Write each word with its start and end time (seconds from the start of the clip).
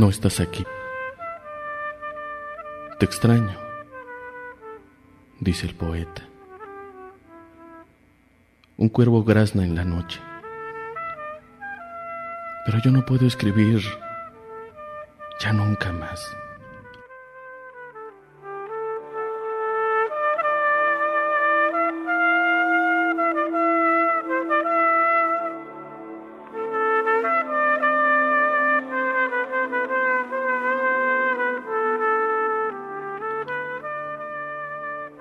No 0.00 0.08
estás 0.08 0.40
aquí. 0.40 0.64
Te 2.98 3.04
extraño, 3.04 3.54
dice 5.40 5.66
el 5.66 5.74
poeta. 5.74 6.26
Un 8.78 8.88
cuervo 8.88 9.22
grazna 9.24 9.62
en 9.62 9.74
la 9.74 9.84
noche. 9.84 10.18
Pero 12.64 12.78
yo 12.82 12.90
no 12.90 13.04
puedo 13.04 13.26
escribir 13.26 13.82
ya 15.38 15.52
nunca 15.52 15.92
más. 15.92 16.34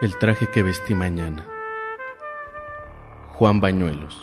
El 0.02 0.18
traje 0.18 0.48
que 0.48 0.64
vestí 0.64 0.96
mañana. 0.96 1.46
Juan 3.34 3.60
Bañuelos. 3.60 4.18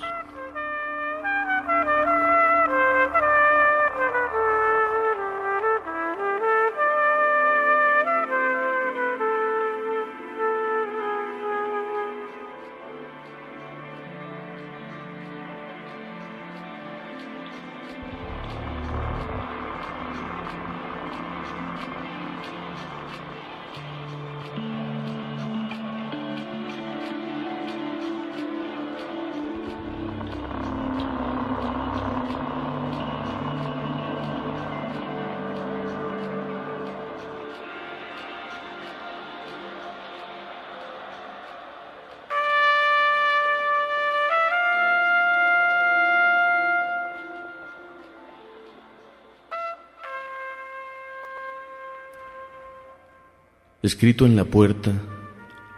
Escrito 53.86 54.26
en 54.26 54.34
la 54.34 54.44
puerta 54.44 54.90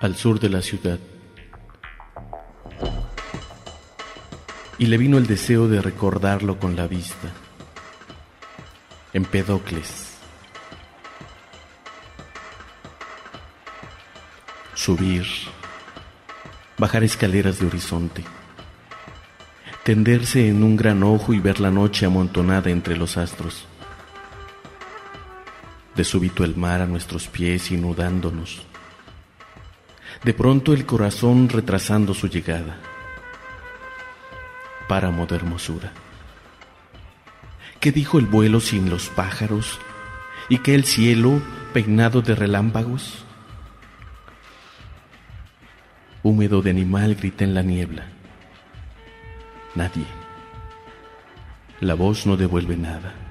al 0.00 0.16
sur 0.16 0.40
de 0.40 0.48
la 0.48 0.62
ciudad. 0.62 0.98
Y 4.78 4.86
le 4.86 4.96
vino 4.96 5.18
el 5.18 5.26
deseo 5.26 5.68
de 5.68 5.82
recordarlo 5.82 6.58
con 6.58 6.74
la 6.74 6.86
vista. 6.86 7.28
Empedocles. 9.12 10.16
Subir. 14.74 15.26
Bajar 16.78 17.04
escaleras 17.04 17.58
de 17.58 17.66
horizonte. 17.66 18.24
Tenderse 19.82 20.48
en 20.48 20.62
un 20.62 20.76
gran 20.76 21.02
ojo 21.02 21.34
y 21.34 21.40
ver 21.40 21.60
la 21.60 21.70
noche 21.70 22.06
amontonada 22.06 22.70
entre 22.70 22.96
los 22.96 23.16
astros 23.16 23.66
de 25.98 26.04
súbito 26.04 26.44
el 26.44 26.54
mar 26.54 26.80
a 26.80 26.86
nuestros 26.86 27.26
pies 27.26 27.72
inundándonos. 27.72 28.62
De 30.22 30.32
pronto 30.32 30.72
el 30.72 30.86
corazón 30.86 31.48
retrasando 31.48 32.14
su 32.14 32.28
llegada. 32.28 32.78
Páramo 34.86 35.26
de 35.26 35.34
hermosura. 35.34 35.92
¿Qué 37.80 37.90
dijo 37.90 38.20
el 38.20 38.26
vuelo 38.26 38.60
sin 38.60 38.88
los 38.88 39.08
pájaros? 39.08 39.80
¿Y 40.48 40.58
qué 40.58 40.76
el 40.76 40.84
cielo 40.84 41.42
peinado 41.72 42.22
de 42.22 42.36
relámpagos? 42.36 43.24
Húmedo 46.22 46.62
de 46.62 46.70
animal 46.70 47.16
grita 47.16 47.42
en 47.42 47.54
la 47.54 47.62
niebla. 47.62 48.06
Nadie. 49.74 50.06
La 51.80 51.94
voz 51.94 52.24
no 52.24 52.36
devuelve 52.36 52.76
nada. 52.76 53.27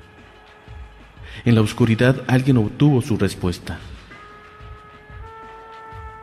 En 1.46 1.56
la 1.56 1.62
oscuridad 1.62 2.24
alguien 2.28 2.58
obtuvo 2.58 3.02
su 3.02 3.18
respuesta. 3.18 3.80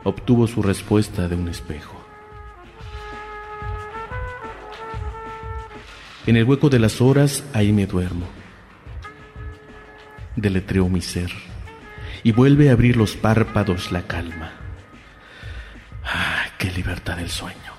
Obtuvo 0.03 0.47
su 0.47 0.63
respuesta 0.63 1.29
de 1.29 1.37
un 1.37 1.49
espejo. 1.49 2.01
En 6.27 6.37
el 6.37 6.45
hueco 6.45 6.69
de 6.71 6.79
las 6.79 7.01
horas 7.01 7.45
ahí 7.53 7.73
me 7.73 7.87
duermo. 7.87 8.27
Deletreo 10.37 10.89
mi 10.89 11.01
ser 11.01 11.31
y 12.23 12.33
vuelve 12.33 12.71
a 12.71 12.73
abrir 12.73 12.97
los 12.97 13.15
párpados 13.15 13.93
la 13.93 14.07
calma. 14.07 14.53
¡Ah, 16.05 16.47
qué 16.59 16.71
libertad 16.71 17.17
del 17.17 17.31
sueño! 17.31 17.73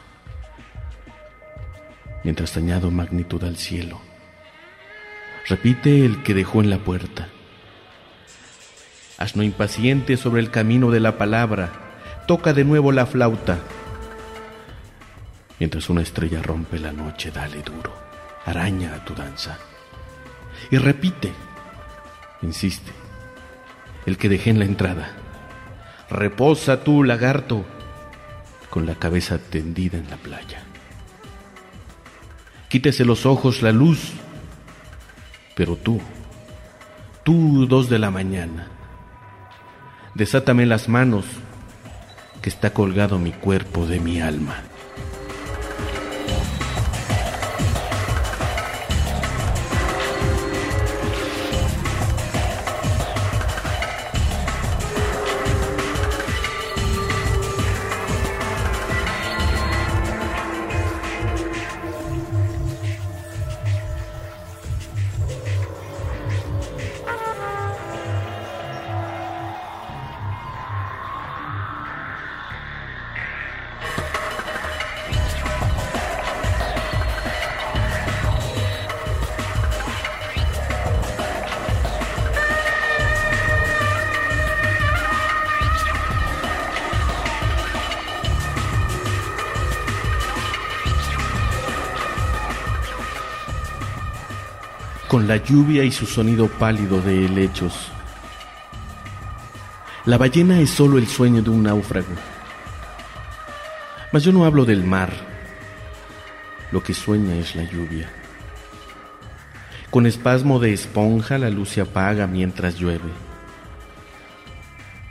Mientras 2.23 2.55
añado 2.57 2.89
magnitud 2.91 3.43
al 3.43 3.57
cielo 3.57 4.04
repite 5.47 6.05
el 6.05 6.23
que 6.23 6.33
dejó 6.33 6.61
en 6.61 6.69
la 6.69 6.79
puerta. 6.79 7.27
Asno 9.17 9.43
impaciente 9.43 10.17
sobre 10.17 10.41
el 10.41 10.51
camino 10.51 10.91
de 10.91 10.99
la 10.99 11.17
palabra, 11.17 11.71
toca 12.27 12.53
de 12.53 12.63
nuevo 12.63 12.91
la 12.91 13.05
flauta. 13.05 13.59
Mientras 15.59 15.89
una 15.89 16.01
estrella 16.01 16.41
rompe 16.41 16.79
la 16.79 16.91
noche, 16.91 17.31
dale 17.31 17.61
duro, 17.61 17.93
araña 18.45 18.93
a 18.95 19.05
tu 19.05 19.13
danza. 19.13 19.57
Y 20.71 20.77
repite, 20.77 21.31
insiste, 22.41 22.91
el 24.05 24.17
que 24.17 24.29
dejé 24.29 24.49
en 24.49 24.59
la 24.59 24.65
entrada. 24.65 25.15
Reposa 26.09 26.83
tú, 26.83 27.03
lagarto, 27.03 27.65
con 28.69 28.85
la 28.85 28.95
cabeza 28.95 29.37
tendida 29.37 29.97
en 29.97 30.09
la 30.09 30.17
playa. 30.17 30.63
Quítese 32.67 33.05
los 33.05 33.25
ojos 33.25 33.61
la 33.61 33.71
luz 33.71 34.11
pero 35.55 35.75
tú, 35.77 36.01
tú 37.23 37.65
dos 37.65 37.89
de 37.89 37.97
la 37.97 38.11
mañana, 38.11 38.67
desátame 40.13 40.65
las 40.65 40.87
manos, 40.89 41.25
que 42.41 42.49
está 42.49 42.71
colgado 42.73 43.17
mi 43.17 43.31
cuerpo 43.31 43.87
de 43.87 43.99
mi 43.99 44.21
alma. 44.21 44.57
La 95.35 95.43
lluvia 95.43 95.83
y 95.83 95.91
su 95.91 96.05
sonido 96.05 96.47
pálido 96.47 97.01
de 97.01 97.25
helechos. 97.25 97.91
La 100.05 100.17
ballena 100.17 100.61
es 100.61 100.69
solo 100.69 100.97
el 100.97 101.07
sueño 101.07 101.41
de 101.41 101.49
un 101.49 101.63
náufrago. 101.63 102.15
Mas 104.13 104.23
yo 104.23 104.31
no 104.31 104.45
hablo 104.45 104.63
del 104.63 104.85
mar. 104.85 105.11
Lo 106.71 106.81
que 106.81 106.93
sueña 106.93 107.35
es 107.35 107.53
la 107.53 107.63
lluvia. 107.63 108.09
Con 109.89 110.05
espasmo 110.05 110.57
de 110.59 110.71
esponja 110.71 111.37
la 111.37 111.49
luz 111.49 111.67
se 111.67 111.81
apaga 111.81 112.27
mientras 112.27 112.77
llueve. 112.79 113.11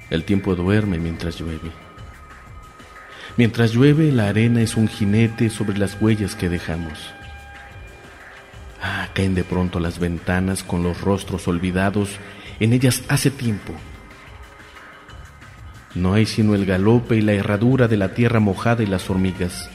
El 0.08 0.24
tiempo 0.24 0.54
duerme 0.54 0.96
mientras 0.96 1.38
llueve. 1.38 1.70
Mientras 3.36 3.72
llueve 3.72 4.10
la 4.10 4.28
arena 4.28 4.62
es 4.62 4.74
un 4.74 4.88
jinete 4.88 5.50
sobre 5.50 5.76
las 5.76 6.00
huellas 6.00 6.34
que 6.34 6.48
dejamos. 6.48 7.12
Caen 9.14 9.34
de 9.34 9.44
pronto 9.44 9.78
las 9.78 10.00
ventanas 10.00 10.64
con 10.64 10.82
los 10.82 11.00
rostros 11.00 11.46
olvidados 11.46 12.18
en 12.60 12.72
ellas 12.72 13.04
hace 13.08 13.30
tiempo. 13.30 13.72
No 15.94 16.14
hay 16.14 16.26
sino 16.26 16.56
el 16.56 16.66
galope 16.66 17.16
y 17.16 17.20
la 17.20 17.32
herradura 17.32 17.86
de 17.86 17.96
la 17.96 18.14
tierra 18.14 18.40
mojada 18.40 18.82
y 18.82 18.86
las 18.86 19.08
hormigas. 19.08 19.70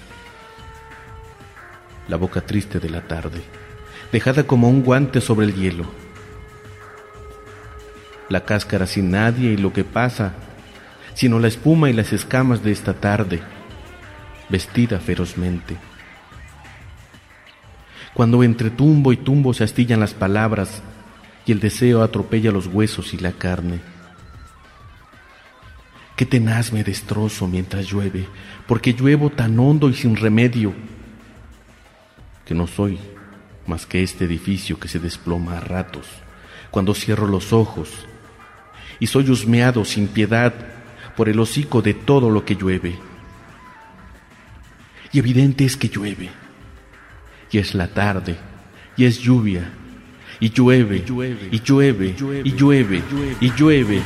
La 2.09 2.17
boca 2.17 2.41
triste 2.41 2.79
de 2.79 2.89
la 2.89 3.07
tarde, 3.07 3.41
dejada 4.11 4.43
como 4.43 4.69
un 4.69 4.83
guante 4.83 5.21
sobre 5.21 5.45
el 5.45 5.55
hielo. 5.55 5.85
La 8.27 8.43
cáscara 8.43 8.85
sin 8.85 9.11
nadie 9.11 9.53
y 9.53 9.57
lo 9.57 9.71
que 9.71 9.85
pasa, 9.85 10.33
sino 11.13 11.39
la 11.39 11.47
espuma 11.47 11.89
y 11.89 11.93
las 11.93 12.11
escamas 12.11 12.61
de 12.63 12.71
esta 12.71 12.93
tarde, 12.93 13.41
vestida 14.49 14.99
ferozmente. 14.99 15.77
Cuando 18.13 18.43
entre 18.43 18.69
tumbo 18.69 19.13
y 19.13 19.17
tumbo 19.17 19.53
se 19.53 19.63
astillan 19.63 19.99
las 19.99 20.13
palabras 20.13 20.81
y 21.45 21.51
el 21.51 21.59
deseo 21.59 22.03
atropella 22.03 22.51
los 22.51 22.67
huesos 22.67 23.13
y 23.13 23.17
la 23.17 23.31
carne. 23.31 23.79
Qué 26.15 26.25
tenaz 26.25 26.73
me 26.73 26.83
destrozo 26.83 27.47
mientras 27.47 27.87
llueve, 27.87 28.27
porque 28.67 28.93
lluevo 28.93 29.29
tan 29.29 29.57
hondo 29.57 29.89
y 29.89 29.93
sin 29.93 30.17
remedio, 30.17 30.73
que 32.45 32.53
no 32.53 32.67
soy 32.67 32.99
más 33.67 33.85
que 33.85 34.03
este 34.03 34.25
edificio 34.25 34.79
que 34.79 34.89
se 34.89 34.99
desploma 34.99 35.57
a 35.57 35.61
ratos, 35.61 36.07
cuando 36.71 36.93
cierro 36.93 37.25
los 37.25 37.53
ojos, 37.53 38.05
y 38.99 39.07
soy 39.07 39.29
husmeado 39.29 39.85
sin 39.85 40.07
piedad 40.07 40.53
por 41.15 41.29
el 41.29 41.39
hocico 41.39 41.81
de 41.81 41.93
todo 41.93 42.29
lo 42.29 42.43
que 42.43 42.55
llueve. 42.55 42.99
Y 45.13 45.19
evidente 45.19 45.63
es 45.63 45.77
que 45.77 45.87
llueve, 45.87 46.29
y 47.51 47.57
es 47.57 47.73
la 47.73 47.87
tarde, 47.87 48.35
y 48.95 49.05
es 49.05 49.19
lluvia, 49.19 49.69
y 50.39 50.49
llueve, 50.49 50.97
y 50.97 51.01
llueve, 51.03 51.49
y 51.51 51.59
llueve, 51.59 52.15
y 52.43 52.51
llueve, 52.51 53.03
y 53.41 53.51
llueve. 53.51 54.01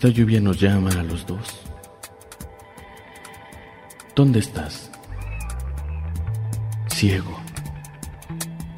Esta 0.00 0.08
lluvia 0.08 0.40
nos 0.40 0.58
llama 0.58 0.88
a 0.92 1.02
los 1.02 1.26
dos. 1.26 1.60
¿Dónde 4.16 4.38
estás? 4.38 4.90
Ciego, 6.88 7.38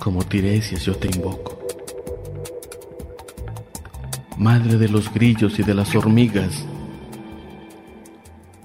como 0.01 0.25
Tiresias 0.25 0.85
yo 0.85 0.97
te 0.97 1.07
invoco. 1.07 1.65
Madre 4.37 4.77
de 4.77 4.89
los 4.89 5.15
grillos 5.15 5.61
y 5.61 5.63
de 5.63 5.75
las 5.75 5.95
hormigas, 5.95 6.67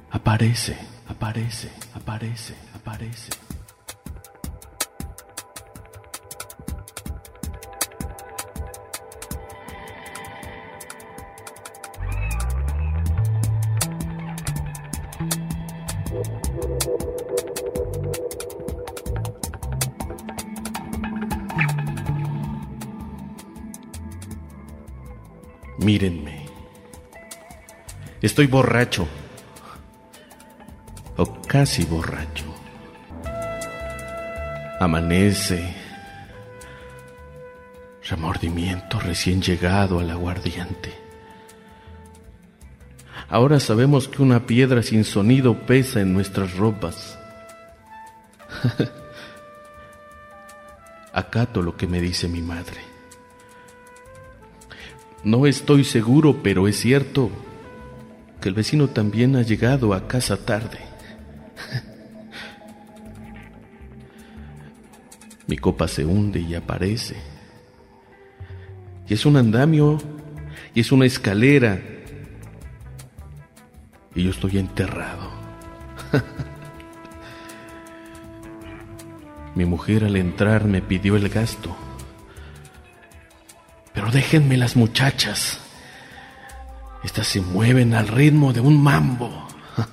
aparece, 0.10 0.80
aparece, 1.07 1.69
aparece, 1.94 2.56
aparece. 2.74 3.46
Estoy 28.38 28.51
borracho. 28.51 29.07
O 31.18 31.42
casi 31.42 31.86
borracho. 31.86 32.45
Amanece. 34.80 35.74
Remordimiento 38.07 39.00
recién 39.00 39.42
llegado 39.42 40.00
al 40.00 40.12
aguardiente. 40.12 40.94
Ahora 43.27 43.60
sabemos 43.60 44.08
que 44.08 44.22
una 44.22 44.46
piedra 44.46 44.84
sin 44.84 45.03
sonido 45.03 45.65
pesa 45.65 46.01
en 46.01 46.13
nuestras 46.13 46.56
ropas. 46.58 47.17
Acato 51.12 51.63
lo 51.63 51.75
que 51.75 51.88
me 51.88 52.00
dice 52.00 52.27
mi 52.27 52.44
madre. 52.44 52.82
No 55.24 55.48
estoy 55.48 55.84
seguro, 55.84 56.44
pero 56.44 56.67
es 56.67 56.79
cierto 56.79 57.32
el 58.48 58.54
vecino 58.54 58.89
también 58.89 59.36
ha 59.36 59.42
llegado 59.42 59.94
a 59.94 60.08
casa 60.08 60.38
tarde. 60.38 60.80
Mi 65.48 65.58
copa 65.58 65.88
se 65.88 66.06
hunde 66.06 66.39
y 66.39 66.56
aparece. 66.56 67.16
Y 69.08 69.13
es 69.13 69.25
un 69.25 69.38
andamio, 69.38 69.98
y 70.74 70.82
es 70.82 70.92
una 70.92 71.06
escalera, 71.06 71.80
y 74.13 74.24
yo 74.24 74.32
estoy 74.32 74.58
enterrado. 74.58 75.32
Mi 79.56 79.66
mujer 79.66 80.04
al 80.04 80.16
entrar 80.18 80.66
me 80.66 80.82
pidió 80.82 81.16
el 81.16 81.30
gasto. 81.30 81.75
Pero 83.94 84.12
déjenme 84.12 84.58
las 84.58 84.75
muchachas. 84.75 85.66
Estas 87.07 87.27
se 87.27 87.39
mueven 87.39 87.93
al 87.93 88.09
ritmo 88.09 88.51
de 88.51 88.59
un 88.59 88.83
mambo. 88.83 89.31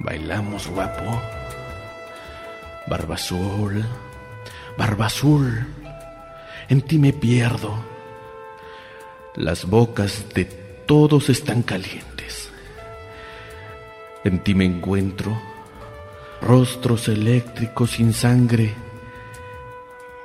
Bailamos 0.00 0.66
guapo. 0.66 1.22
Barba 2.88 3.14
azul, 3.14 3.84
barba 4.76 5.06
azul. 5.06 5.64
En 6.68 6.82
ti 6.82 6.98
me 6.98 7.12
pierdo. 7.12 7.72
Las 9.36 9.64
bocas 9.64 10.24
de 10.34 10.46
todos 10.86 11.28
están 11.28 11.62
calientes. 11.62 12.50
En 14.24 14.42
ti 14.42 14.56
me 14.56 14.64
encuentro, 14.64 15.40
rostros 16.42 17.06
eléctricos 17.06 17.92
sin 17.92 18.12
sangre 18.12 18.74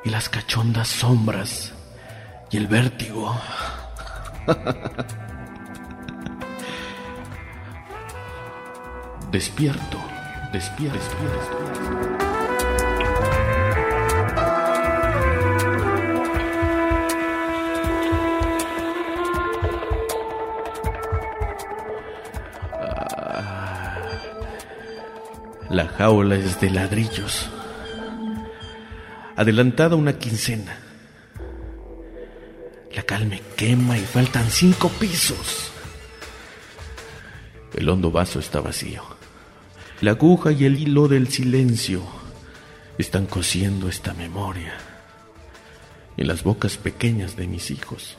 y 0.03 0.09
las 0.09 0.27
cachondas 0.27 0.87
sombras 0.87 1.71
y 2.49 2.57
el 2.57 2.65
vértigo. 2.65 3.39
despierto, 9.31 9.97
despierto, 10.51 10.97
despierto. 10.97 11.57
La 25.69 25.87
jaula 25.87 26.35
es 26.35 26.59
de 26.59 26.69
ladrillos. 26.69 27.49
Adelantada 29.35 29.95
una 29.95 30.13
quincena. 30.13 30.82
Me 33.19 33.41
quema 33.55 33.97
y 33.97 34.01
faltan 34.01 34.49
cinco 34.49 34.89
pisos. 34.89 35.71
El 37.73 37.87
hondo 37.87 38.11
vaso 38.11 38.39
está 38.39 38.59
vacío. 38.59 39.03
La 40.01 40.11
aguja 40.11 40.51
y 40.51 40.65
el 40.65 40.79
hilo 40.79 41.07
del 41.07 41.27
silencio 41.29 42.01
están 42.97 43.27
cosiendo 43.27 43.87
esta 43.87 44.13
memoria 44.13 44.73
en 46.17 46.27
las 46.27 46.43
bocas 46.43 46.77
pequeñas 46.77 47.35
de 47.35 47.47
mis 47.47 47.71
hijos. 47.71 48.17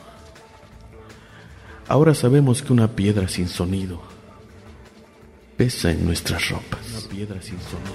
Ahora 1.88 2.14
sabemos 2.14 2.62
que 2.62 2.72
una 2.72 2.88
piedra 2.92 3.28
sin 3.28 3.48
sonido 3.48 4.00
pesa 5.56 5.90
en 5.90 6.06
nuestras 6.06 6.48
ropas. 6.48 6.80
Una 6.90 7.00
piedra 7.08 7.42
sin 7.42 7.58
sonido. 7.60 7.94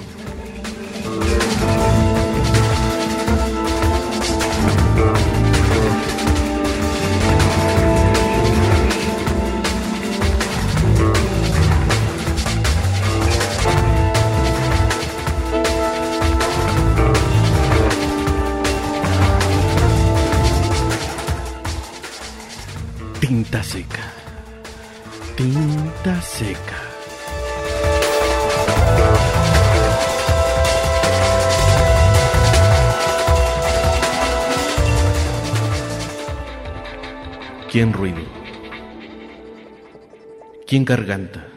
¿Quién 40.70 40.86
garganta? 40.86 41.48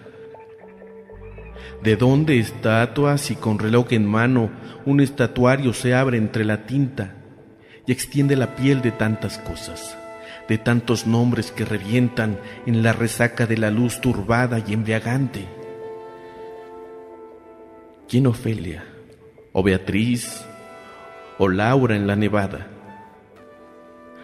¿De 1.83 1.97
dónde 1.97 2.38
estatuas 2.38 3.31
y 3.31 3.37
con 3.37 3.59
reloj 3.59 3.88
en 3.90 4.07
mano 4.07 4.50
un 4.87 5.00
estatuario 5.00 5.75
se 5.75 5.95
abre 5.95 6.16
entre 6.16 6.47
la 6.47 6.64
tinta 6.64 7.16
y 7.87 7.92
extiende 7.92 8.37
la 8.37 8.57
piel 8.57 8.81
de 8.81 8.90
tantas 8.90 9.37
cosas? 9.37 9.99
de 10.49 10.57
tantos 10.57 11.07
nombres 11.07 11.52
que 11.52 11.66
revientan 11.66 12.38
en 12.66 12.83
la 12.83 12.95
resaca 12.95 13.47
de 13.47 13.59
la 13.59 13.71
luz 13.71 14.00
turbada 14.00 14.62
y 14.66 14.73
embriagante. 14.73 15.47
¿Quién 18.09 18.26
Ofelia? 18.26 18.83
¿O 19.52 19.62
Beatriz? 19.62 20.42
¿O 21.38 21.49
Laura 21.49 21.97
en 21.97 22.07
la 22.07 22.16
nevada? 22.16 22.66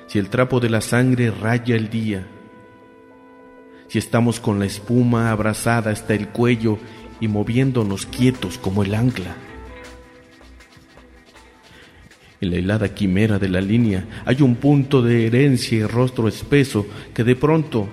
Si 0.06 0.18
el 0.18 0.28
trapo 0.28 0.60
de 0.60 0.70
la 0.70 0.80
sangre 0.80 1.30
raya 1.30 1.76
el 1.76 1.88
día, 1.88 2.26
si 3.88 3.98
estamos 3.98 4.40
con 4.40 4.58
la 4.58 4.66
espuma 4.66 5.30
abrazada 5.30 5.90
hasta 5.90 6.14
el 6.14 6.28
cuello 6.28 6.78
y 7.20 7.28
moviéndonos 7.28 8.06
quietos 8.06 8.58
como 8.58 8.82
el 8.82 8.94
ancla. 8.94 9.34
En 12.40 12.50
la 12.50 12.56
helada 12.56 12.94
quimera 12.94 13.38
de 13.38 13.48
la 13.48 13.60
línea 13.60 14.22
hay 14.24 14.42
un 14.42 14.56
punto 14.56 15.02
de 15.02 15.26
herencia 15.26 15.78
y 15.78 15.84
rostro 15.84 16.28
espeso 16.28 16.86
que 17.12 17.24
de 17.24 17.34
pronto, 17.34 17.88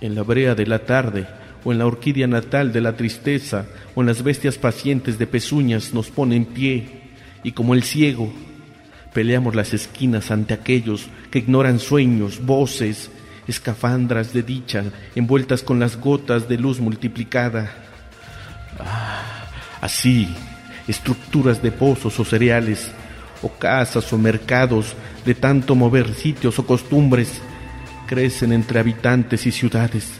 en 0.00 0.14
la 0.14 0.22
brea 0.22 0.54
de 0.54 0.66
la 0.66 0.80
tarde, 0.80 1.28
o 1.62 1.72
en 1.72 1.78
la 1.78 1.86
orquídea 1.86 2.26
natal 2.26 2.72
de 2.72 2.80
la 2.80 2.96
tristeza, 2.96 3.66
o 3.94 4.00
en 4.00 4.06
las 4.06 4.22
bestias 4.22 4.56
pacientes 4.58 5.18
de 5.18 5.26
pezuñas, 5.26 5.92
nos 5.92 6.10
pone 6.10 6.34
en 6.34 6.46
pie, 6.46 6.88
y 7.44 7.52
como 7.52 7.74
el 7.74 7.82
ciego, 7.82 8.32
peleamos 9.12 9.54
las 9.54 9.74
esquinas 9.74 10.30
ante 10.30 10.54
aquellos 10.54 11.08
que 11.30 11.40
ignoran 11.40 11.78
sueños, 11.78 12.44
voces, 12.44 13.10
escafandras 13.46 14.32
de 14.32 14.42
dicha, 14.42 14.84
envueltas 15.14 15.62
con 15.62 15.80
las 15.80 15.96
gotas 15.96 16.48
de 16.48 16.58
luz 16.58 16.80
multiplicada. 16.80 17.72
Ah, 18.78 19.46
así 19.80 20.28
estructuras 20.90 21.62
de 21.62 21.70
pozos 21.72 22.18
o 22.18 22.24
cereales, 22.24 22.90
o 23.42 23.48
casas 23.48 24.12
o 24.12 24.18
mercados, 24.18 24.94
de 25.24 25.34
tanto 25.34 25.74
mover 25.74 26.12
sitios 26.14 26.58
o 26.58 26.66
costumbres, 26.66 27.40
crecen 28.06 28.52
entre 28.52 28.80
habitantes 28.80 29.46
y 29.46 29.52
ciudades. 29.52 30.10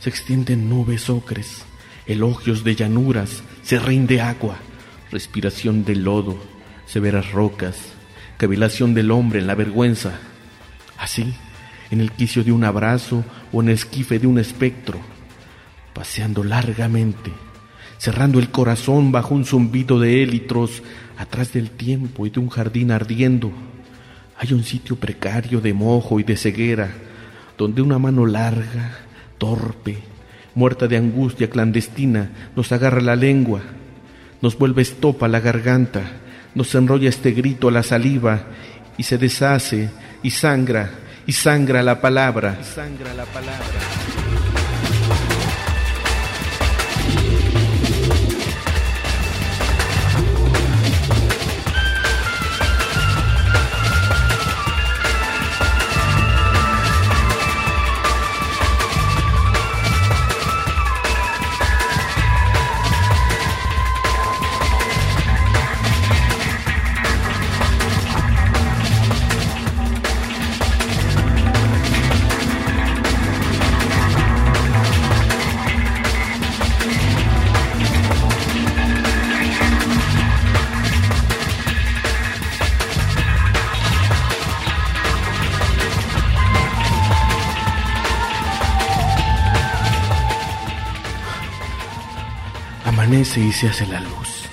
Se 0.00 0.08
extienden 0.08 0.68
nubes 0.68 1.10
ocres, 1.10 1.64
elogios 2.06 2.62
de 2.62 2.76
llanuras, 2.76 3.42
se 3.62 3.78
rinde 3.78 4.20
agua, 4.20 4.58
respiración 5.10 5.84
de 5.84 5.96
lodo, 5.96 6.38
severas 6.86 7.32
rocas, 7.32 7.76
cavilación 8.36 8.94
del 8.94 9.10
hombre 9.10 9.40
en 9.40 9.48
la 9.48 9.56
vergüenza. 9.56 10.20
Así, 10.96 11.34
en 11.90 12.00
el 12.00 12.12
quicio 12.12 12.44
de 12.44 12.52
un 12.52 12.64
abrazo 12.64 13.24
o 13.52 13.62
en 13.62 13.68
el 13.68 13.74
esquife 13.74 14.18
de 14.18 14.26
un 14.26 14.38
espectro, 14.38 14.98
paseando 15.94 16.44
largamente 16.44 17.30
cerrando 17.98 18.38
el 18.38 18.50
corazón 18.50 19.12
bajo 19.12 19.34
un 19.34 19.44
zumbido 19.44 19.98
de 19.98 20.22
élitros, 20.22 20.82
atrás 21.18 21.52
del 21.52 21.70
tiempo 21.70 22.26
y 22.26 22.30
de 22.30 22.40
un 22.40 22.48
jardín 22.48 22.92
ardiendo. 22.92 23.52
Hay 24.38 24.52
un 24.52 24.62
sitio 24.62 24.96
precario 24.96 25.60
de 25.60 25.74
mojo 25.74 26.20
y 26.20 26.22
de 26.22 26.36
ceguera, 26.36 26.90
donde 27.58 27.82
una 27.82 27.98
mano 27.98 28.24
larga, 28.24 28.96
torpe, 29.36 29.98
muerta 30.54 30.86
de 30.86 30.96
angustia 30.96 31.50
clandestina, 31.50 32.30
nos 32.54 32.70
agarra 32.70 33.00
la 33.00 33.16
lengua, 33.16 33.62
nos 34.40 34.56
vuelve 34.56 34.82
estopa 34.82 35.26
la 35.26 35.40
garganta, 35.40 36.02
nos 36.54 36.72
enrolla 36.76 37.08
este 37.08 37.32
grito 37.32 37.66
a 37.68 37.72
la 37.72 37.82
saliva 37.82 38.46
y 38.96 39.02
se 39.02 39.18
deshace 39.18 39.90
y 40.22 40.30
sangra 40.30 40.90
y 41.28 41.32
sangra 41.32 41.82
la 41.82 42.00
palabra. 42.00 42.56
Y 93.36 93.52
se 93.52 93.68
hace 93.68 93.86
la 93.86 94.00
luz. 94.00 94.46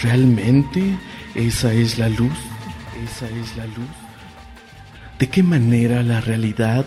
¿Realmente 0.00 0.96
esa 1.34 1.72
es 1.72 1.98
la 1.98 2.08
luz? 2.08 2.38
¿Esa 3.04 3.28
es 3.28 3.56
la 3.56 3.66
luz? 3.66 3.94
¿De 5.18 5.28
qué 5.28 5.42
manera 5.42 6.02
la 6.02 6.20
realidad 6.22 6.86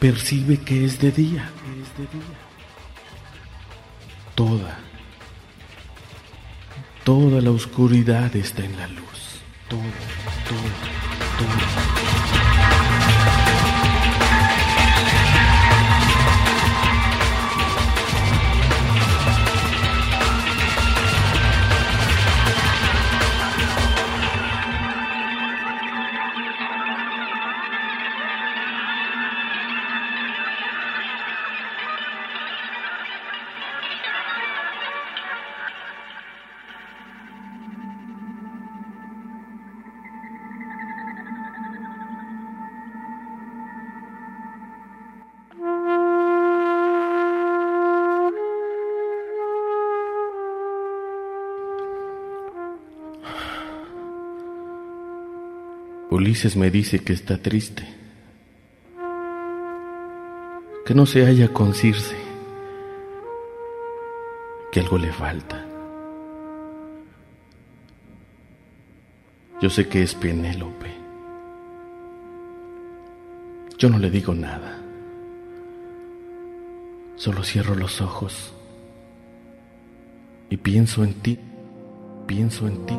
percibe 0.00 0.58
que 0.58 0.84
es 0.84 0.98
de 0.98 1.12
día? 1.12 1.50
Es 1.82 1.98
de 1.98 2.04
día. 2.04 2.38
Toda, 4.34 4.78
toda 7.04 7.40
la 7.42 7.50
oscuridad 7.50 8.34
está 8.34 8.64
en 8.64 8.76
la 8.78 8.88
luz. 8.88 9.40
Todo, 9.68 9.80
todo, 10.48 10.68
todo. 11.38 12.43
Ulises 56.34 56.56
me 56.56 56.68
dice 56.68 56.98
que 56.98 57.12
está 57.12 57.38
triste, 57.38 57.84
que 60.84 60.92
no 60.92 61.06
se 61.06 61.24
halla 61.24 61.52
con 61.52 61.72
Circe, 61.72 62.16
que 64.72 64.80
algo 64.80 64.98
le 64.98 65.12
falta. 65.12 65.64
Yo 69.62 69.70
sé 69.70 69.86
que 69.86 70.02
es 70.02 70.16
Penélope. 70.16 70.90
Yo 73.78 73.88
no 73.88 73.98
le 74.00 74.10
digo 74.10 74.34
nada. 74.34 74.82
Solo 77.14 77.44
cierro 77.44 77.76
los 77.76 78.00
ojos 78.00 78.52
y 80.50 80.56
pienso 80.56 81.04
en 81.04 81.14
ti, 81.14 81.38
pienso 82.26 82.66
en 82.66 82.86
ti. 82.86 82.98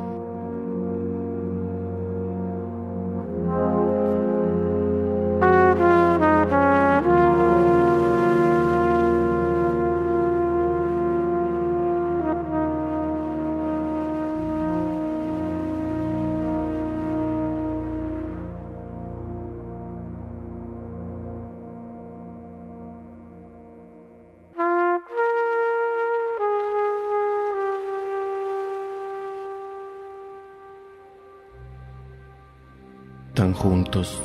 Tan 33.36 33.54
juntos, 33.54 34.24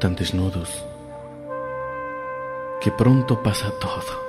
tan 0.00 0.16
desnudos, 0.16 0.82
que 2.80 2.90
pronto 2.90 3.42
pasa 3.42 3.70
todo. 3.78 4.26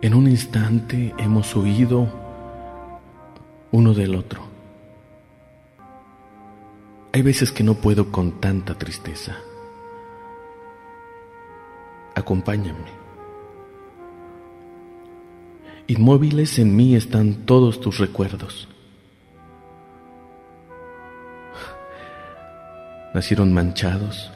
En 0.00 0.14
un 0.14 0.28
instante 0.28 1.12
hemos 1.18 1.54
huido 1.56 2.08
uno 3.72 3.94
del 3.94 4.14
otro. 4.14 4.42
Hay 7.12 7.22
veces 7.22 7.50
que 7.50 7.64
no 7.64 7.74
puedo 7.74 8.12
con 8.12 8.40
tanta 8.40 8.74
tristeza. 8.76 9.36
Acompáñame. 12.14 12.92
Inmóviles 15.88 16.58
en 16.60 16.76
mí 16.76 16.94
están 16.94 17.46
todos 17.46 17.80
tus 17.80 17.98
recuerdos. 17.98 18.68
Nacieron 23.14 23.52
manchados, 23.52 24.30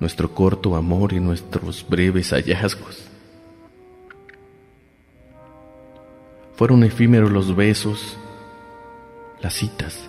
nuestro 0.00 0.34
corto 0.34 0.74
amor 0.74 1.12
y 1.12 1.20
nuestros 1.20 1.86
breves 1.86 2.30
hallazgos. 2.32 3.04
Fueron 6.56 6.82
efímeros 6.82 7.30
los 7.30 7.54
besos, 7.54 8.16
las 9.40 9.52
citas, 9.52 10.08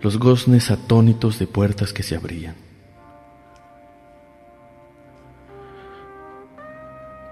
los 0.00 0.18
goznes 0.18 0.70
atónitos 0.70 1.38
de 1.38 1.46
puertas 1.46 1.92
que 1.92 2.02
se 2.02 2.16
abrían. 2.16 2.56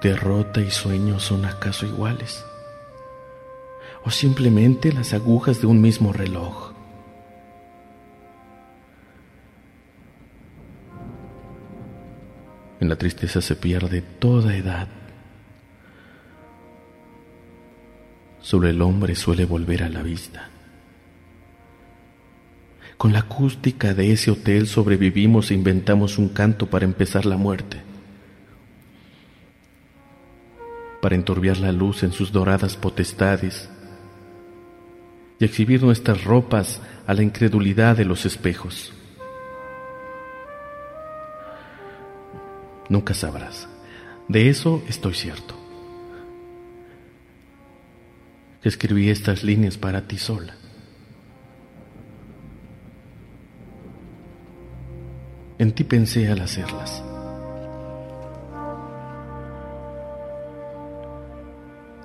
Derrota 0.03 0.61
y 0.61 0.71
sueño 0.71 1.19
son 1.21 1.47
acaso 1.47 1.87
iguales, 1.87 2.45
o 4.05 4.11
simplemente 4.11 4.93
las 4.93 5.15
agujas 5.15 5.63
de 5.63 5.67
un 5.67 5.81
mismo 5.81 6.13
reloj. 6.13 6.74
La 12.89 12.97
tristeza 12.97 13.41
se 13.41 13.57
pierde 13.57 14.03
toda 14.03 14.55
edad. 14.55 14.89
Sobre 18.43 18.71
el 18.71 18.83
hombre 18.83 19.15
suele 19.15 19.47
volver 19.47 19.85
a 19.85 19.89
la 19.89 20.03
vista. 20.03 20.51
Con 22.99 23.15
la 23.15 23.21
acústica 23.21 23.95
de 23.95 24.13
ese 24.13 24.31
hotel 24.31 24.67
sobrevivimos 24.67 25.51
e 25.51 25.55
inventamos 25.55 26.19
un 26.19 26.29
canto 26.29 26.69
para 26.69 26.85
empezar 26.85 27.25
la 27.25 27.39
muerte, 27.39 27.81
para 31.01 31.15
enturbiar 31.15 31.57
la 31.57 31.73
luz 31.73 32.03
en 32.03 32.13
sus 32.13 32.33
doradas 32.33 32.77
potestades 32.77 33.71
y 35.39 35.45
exhibir 35.47 35.83
nuestras 35.83 36.23
ropas 36.25 36.83
a 37.07 37.15
la 37.15 37.23
incredulidad 37.23 37.97
de 37.97 38.05
los 38.05 38.27
espejos. 38.27 38.93
Nunca 42.89 43.15
sabrás. 43.15 43.69
De 44.29 44.49
eso 44.49 44.83
estoy 44.89 45.15
cierto. 45.15 45.55
Escribí 48.63 49.11
estas 49.11 49.43
líneas 49.43 49.77
para 49.77 50.07
ti 50.07 50.17
sola. 50.17 50.55
En 55.59 55.73
ti 55.73 55.85
pensé 55.85 56.29
al 56.31 56.41
hacerlas. 56.41 57.03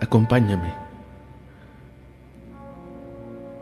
Acompáñame. 0.02 0.74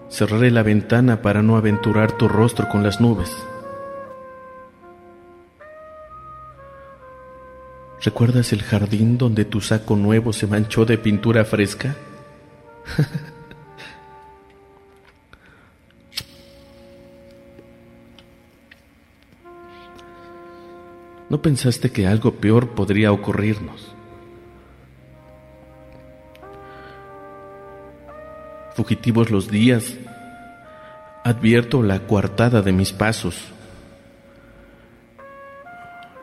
Cerraré 0.09 0.51
la 0.51 0.63
ventana 0.63 1.21
para 1.21 1.41
no 1.41 1.57
aventurar 1.57 2.13
tu 2.13 2.27
rostro 2.27 2.67
con 2.69 2.83
las 2.83 2.99
nubes. 2.99 3.35
¿Recuerdas 8.01 8.53
el 8.53 8.61
jardín 8.61 9.17
donde 9.17 9.43
tu 9.43 9.59
saco 9.59 9.95
nuevo 9.95 10.31
se 10.31 10.45
manchó 10.45 10.85
de 10.85 10.99
pintura 10.99 11.43
fresca? 11.45 11.95
¿No 21.29 21.41
pensaste 21.41 21.91
que 21.91 22.07
algo 22.07 22.35
peor 22.35 22.69
podría 22.69 23.11
ocurrirnos? 23.11 23.93
Fugitivos 28.75 29.31
los 29.31 29.49
días, 29.49 29.97
advierto 31.23 31.81
la 31.81 32.05
coartada 32.05 32.61
de 32.61 32.71
mis 32.71 32.93
pasos. 32.93 33.56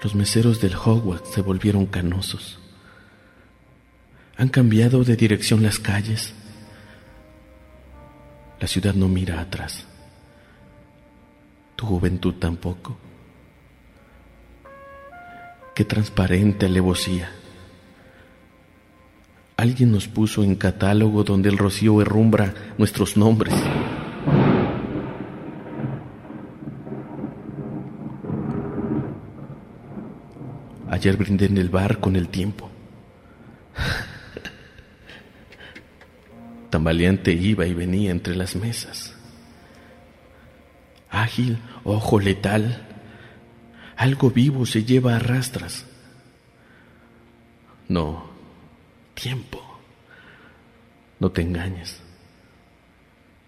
Los 0.05 0.15
meseros 0.15 0.61
del 0.61 0.77
Hogwarts 0.77 1.31
se 1.31 1.41
volvieron 1.41 1.87
canosos. 1.87 2.59
Han 4.37 4.51
cambiado 4.51 5.03
de 5.03 5.17
dirección 5.17 5.63
las 5.63 5.79
calles. 5.79 6.35
La 8.61 8.67
ciudad 8.67 8.93
no 8.93 9.09
mira 9.09 9.41
atrás. 9.41 9.87
Tu 11.75 11.87
juventud 11.87 12.35
tampoco. 12.35 12.99
Qué 15.75 15.87
transparente 15.87 16.67
alevosía. 16.67 17.33
Alguien 19.57 19.91
nos 19.91 20.07
puso 20.07 20.45
en 20.45 20.57
catálogo 20.57 21.25
donde 21.25 21.49
el 21.49 21.57
rocío 21.57 22.03
herrumbra 22.03 22.53
nuestros 22.77 23.17
nombres. 23.17 23.55
Ayer 30.95 31.17
brindé 31.17 31.47
en 31.47 31.59
el 31.59 31.71
bar 31.71 31.99
con 31.99 32.15
el 32.15 32.29
tiempo. 32.29 32.71
Tan 36.71 36.85
valiente 36.85 37.33
iba 37.33 37.67
y 37.67 37.75
venía 37.75 38.13
entre 38.13 38.37
las 38.37 38.55
mesas. 38.55 39.13
Ágil, 41.11 41.59
ojo 41.83 42.21
letal, 42.21 42.87
algo 43.97 44.31
vivo 44.31 44.67
se 44.67 44.85
lleva 44.85 45.17
a 45.17 45.19
rastras. 45.19 45.85
No, 47.89 48.27
tiempo. 49.15 49.61
No 51.19 51.33
te 51.33 51.43
engañes. 51.43 52.01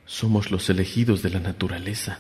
Somos 0.04 0.50
los 0.50 0.68
elegidos 0.68 1.22
de 1.22 1.30
la 1.30 1.38
naturaleza. 1.38 2.18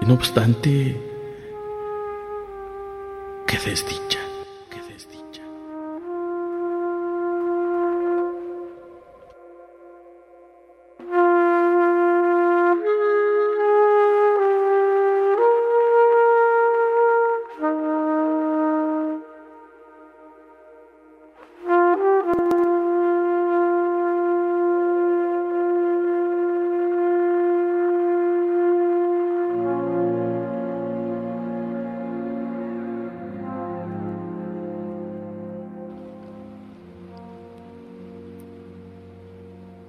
Y 0.00 0.06
no 0.06 0.14
obstante, 0.14 1.15
Qué 3.46 3.58
desdicha, 3.58 4.18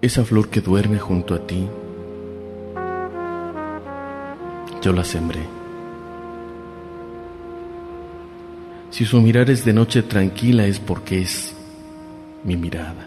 Esa 0.08 0.24
flor 0.24 0.48
que 0.48 0.62
duerme 0.62 1.00
junto 1.00 1.36
a 1.36 1.46
ti, 1.46 1.68
yo 4.82 4.94
la 4.94 5.04
sembré. 5.04 5.42
Si 8.90 9.04
su 9.04 9.20
mirar 9.20 9.50
es 9.50 9.66
de 9.66 9.74
noche 9.74 10.04
tranquila 10.04 10.66
es 10.66 10.80
porque 10.80 11.24
es 11.24 11.54
mi 12.46 12.56
mirada. 12.56 13.06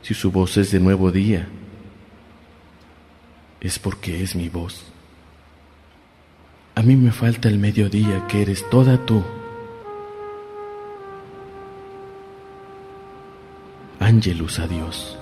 Si 0.00 0.14
su 0.14 0.32
voz 0.32 0.56
es 0.56 0.70
de 0.70 0.80
nuevo 0.80 1.12
día, 1.12 1.46
es 3.60 3.78
porque 3.78 4.22
es 4.22 4.34
mi 4.34 4.48
voz. 4.48 4.82
A 6.74 6.80
mí 6.80 6.96
me 6.96 7.12
falta 7.12 7.50
el 7.50 7.58
mediodía 7.58 8.26
que 8.28 8.40
eres 8.40 8.64
toda 8.70 9.04
tú. 9.04 9.22
Ángelus 14.20 14.58
a 14.58 14.66
Dios. 14.66 15.16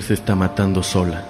Se 0.00 0.14
está 0.14 0.34
matando 0.34 0.82
sola. 0.82 1.26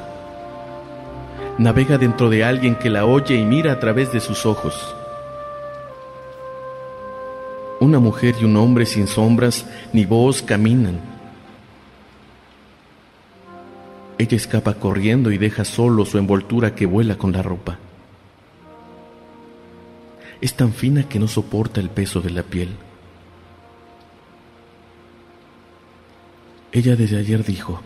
Navega 1.59 1.99
dentro 1.99 2.31
de 2.31 2.45
alguien 2.45 2.77
que 2.77 2.91
la 2.91 3.05
oye 3.05 3.35
y 3.35 3.45
mira 3.45 3.73
a 3.73 3.81
través 3.81 4.13
de 4.13 4.21
sus 4.21 4.47
ojos. 4.47 4.95
Una 7.81 7.99
mujer 7.99 8.37
y 8.41 8.45
un 8.45 8.57
hombre 8.57 8.87
sin 8.87 9.09
sombras 9.09 9.67
ni 9.93 10.05
voz 10.05 10.41
caminan. 10.43 11.01
Ella 14.19 14.37
escapa 14.37 14.75
corriendo 14.75 15.33
y 15.33 15.39
deja 15.39 15.65
solo 15.65 16.05
su 16.05 16.17
envoltura 16.17 16.77
que 16.77 16.87
vuela 16.87 17.19
con 17.19 17.33
la 17.33 17.43
ropa. 17.43 17.79
Es 20.41 20.55
tan 20.55 20.73
fina 20.73 21.09
que 21.09 21.19
no 21.19 21.27
soporta 21.27 21.81
el 21.81 21.91
peso 21.91 22.21
de 22.21 22.31
la 22.31 22.45
piel. 22.45 22.69
Ella 26.71 26.97
desde 26.97 27.19
ayer 27.19 27.45
dijo, 27.45 27.83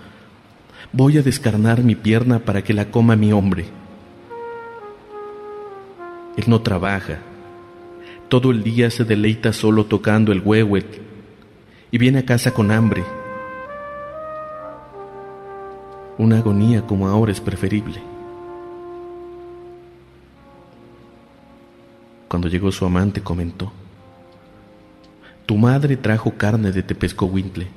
voy 0.93 1.19
a 1.19 1.23
descarnar 1.23 1.83
mi 1.83 1.95
pierna 1.95 2.39
para 2.39 2.63
que 2.63 2.75
la 2.75 2.91
coma 2.91 3.17
mi 3.17 3.33
hombre. 3.33 3.67
Él 6.37 6.45
no 6.47 6.61
trabaja. 6.61 7.19
Todo 8.29 8.51
el 8.51 8.63
día 8.63 8.91
se 8.91 9.05
deleita 9.05 9.53
solo 9.53 9.87
tocando 9.87 10.33
el 10.33 10.43
huehuet 10.45 11.01
y 11.91 11.99
viene 11.99 12.19
a 12.21 12.27
casa 12.27 12.53
con 12.53 12.71
hambre. 12.71 13.05
Una 16.19 16.39
agonía 16.39 16.83
como 16.83 17.09
ahora 17.09 17.33
es 17.33 17.41
preferible. 17.41 18.01
Cuando 22.29 22.49
llegó 22.49 22.73
su 22.73 22.85
amante 22.85 23.23
comentó, 23.23 23.73
tu 25.47 25.57
madre 25.57 25.97
trajo 25.97 26.33
carne 26.33 26.73
de 26.73 26.83
Tepescohuintle. 26.83 27.69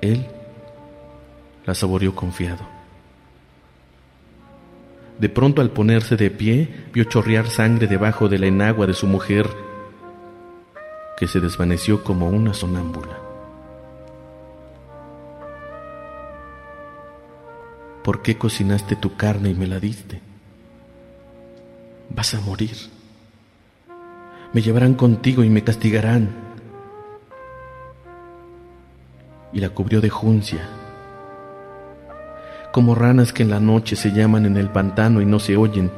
Él 0.00 0.26
la 1.66 1.74
saboreó 1.74 2.14
confiado. 2.14 2.64
De 5.18 5.28
pronto 5.28 5.60
al 5.60 5.70
ponerse 5.70 6.16
de 6.16 6.30
pie, 6.30 6.86
vio 6.92 7.04
chorrear 7.04 7.48
sangre 7.48 7.88
debajo 7.88 8.28
de 8.28 8.38
la 8.38 8.46
enagua 8.46 8.86
de 8.86 8.94
su 8.94 9.06
mujer, 9.06 9.48
que 11.18 11.26
se 11.26 11.40
desvaneció 11.40 12.04
como 12.04 12.28
una 12.28 12.54
sonámbula. 12.54 13.18
¿Por 18.04 18.22
qué 18.22 18.38
cocinaste 18.38 18.96
tu 18.96 19.16
carne 19.16 19.50
y 19.50 19.54
me 19.54 19.66
la 19.66 19.80
diste? 19.80 20.20
Vas 22.10 22.34
a 22.34 22.40
morir. 22.40 22.76
Me 24.52 24.62
llevarán 24.62 24.94
contigo 24.94 25.42
y 25.42 25.50
me 25.50 25.62
castigarán 25.64 26.47
y 29.52 29.60
la 29.60 29.70
cubrió 29.70 30.00
de 30.00 30.10
juncia, 30.10 30.68
como 32.72 32.94
ranas 32.94 33.32
que 33.32 33.42
en 33.42 33.50
la 33.50 33.60
noche 33.60 33.96
se 33.96 34.12
llaman 34.12 34.46
en 34.46 34.56
el 34.56 34.68
pantano 34.68 35.20
y 35.20 35.26
no 35.26 35.38
se 35.38 35.56
oyen. 35.56 35.90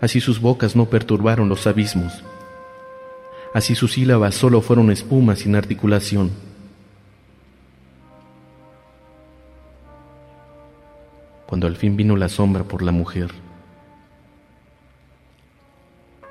Así 0.00 0.20
sus 0.20 0.40
bocas 0.40 0.76
no 0.76 0.86
perturbaron 0.86 1.48
los 1.48 1.66
abismos, 1.66 2.22
así 3.54 3.74
sus 3.74 3.92
sílabas 3.94 4.34
solo 4.34 4.60
fueron 4.60 4.90
espuma 4.90 5.36
sin 5.36 5.56
articulación. 5.56 6.30
Cuando 11.46 11.66
al 11.66 11.76
fin 11.76 11.96
vino 11.96 12.16
la 12.16 12.28
sombra 12.28 12.64
por 12.64 12.82
la 12.82 12.92
mujer, 12.92 13.30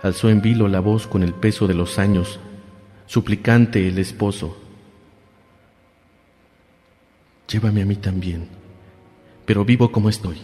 alzó 0.03 0.29
en 0.29 0.41
vilo 0.41 0.67
la 0.67 0.81
voz 0.81 1.07
con 1.07 1.23
el 1.23 1.33
peso 1.33 1.67
de 1.67 1.73
los 1.73 1.97
años, 1.97 2.39
suplicante 3.07 3.87
el 3.87 3.97
esposo 3.97 4.64
llévame 7.55 7.81
a 7.83 7.85
mí 7.85 7.95
también, 7.95 8.49
pero 9.45 9.63
vivo 9.63 9.89
como 9.89 10.09
estoy. 10.09 10.35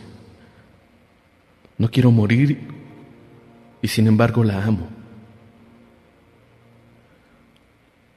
No 1.77 1.91
quiero 1.91 2.09
morir 2.09 2.57
y 3.81 3.87
sin 3.89 4.07
embargo 4.07 4.45
la 4.45 4.63
amo. 4.63 4.87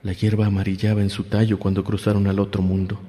La 0.05 0.13
hierba 0.13 0.47
amarillaba 0.47 1.03
en 1.03 1.11
su 1.11 1.25
tallo 1.25 1.59
cuando 1.59 1.83
cruzaron 1.83 2.29
al 2.29 2.39
otro 2.39 2.63
mundo. 2.63 3.01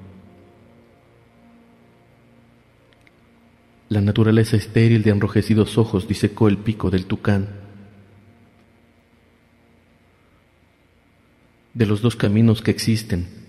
La 3.88 4.00
naturaleza 4.00 4.56
estéril 4.56 5.04
de 5.04 5.10
enrojecidos 5.10 5.78
ojos 5.78 6.08
disecó 6.08 6.48
el 6.48 6.58
pico 6.58 6.90
del 6.90 7.06
tucán. 7.06 7.46
De 11.74 11.86
los 11.86 12.02
dos 12.02 12.16
caminos 12.16 12.60
que 12.60 12.72
existen, 12.72 13.45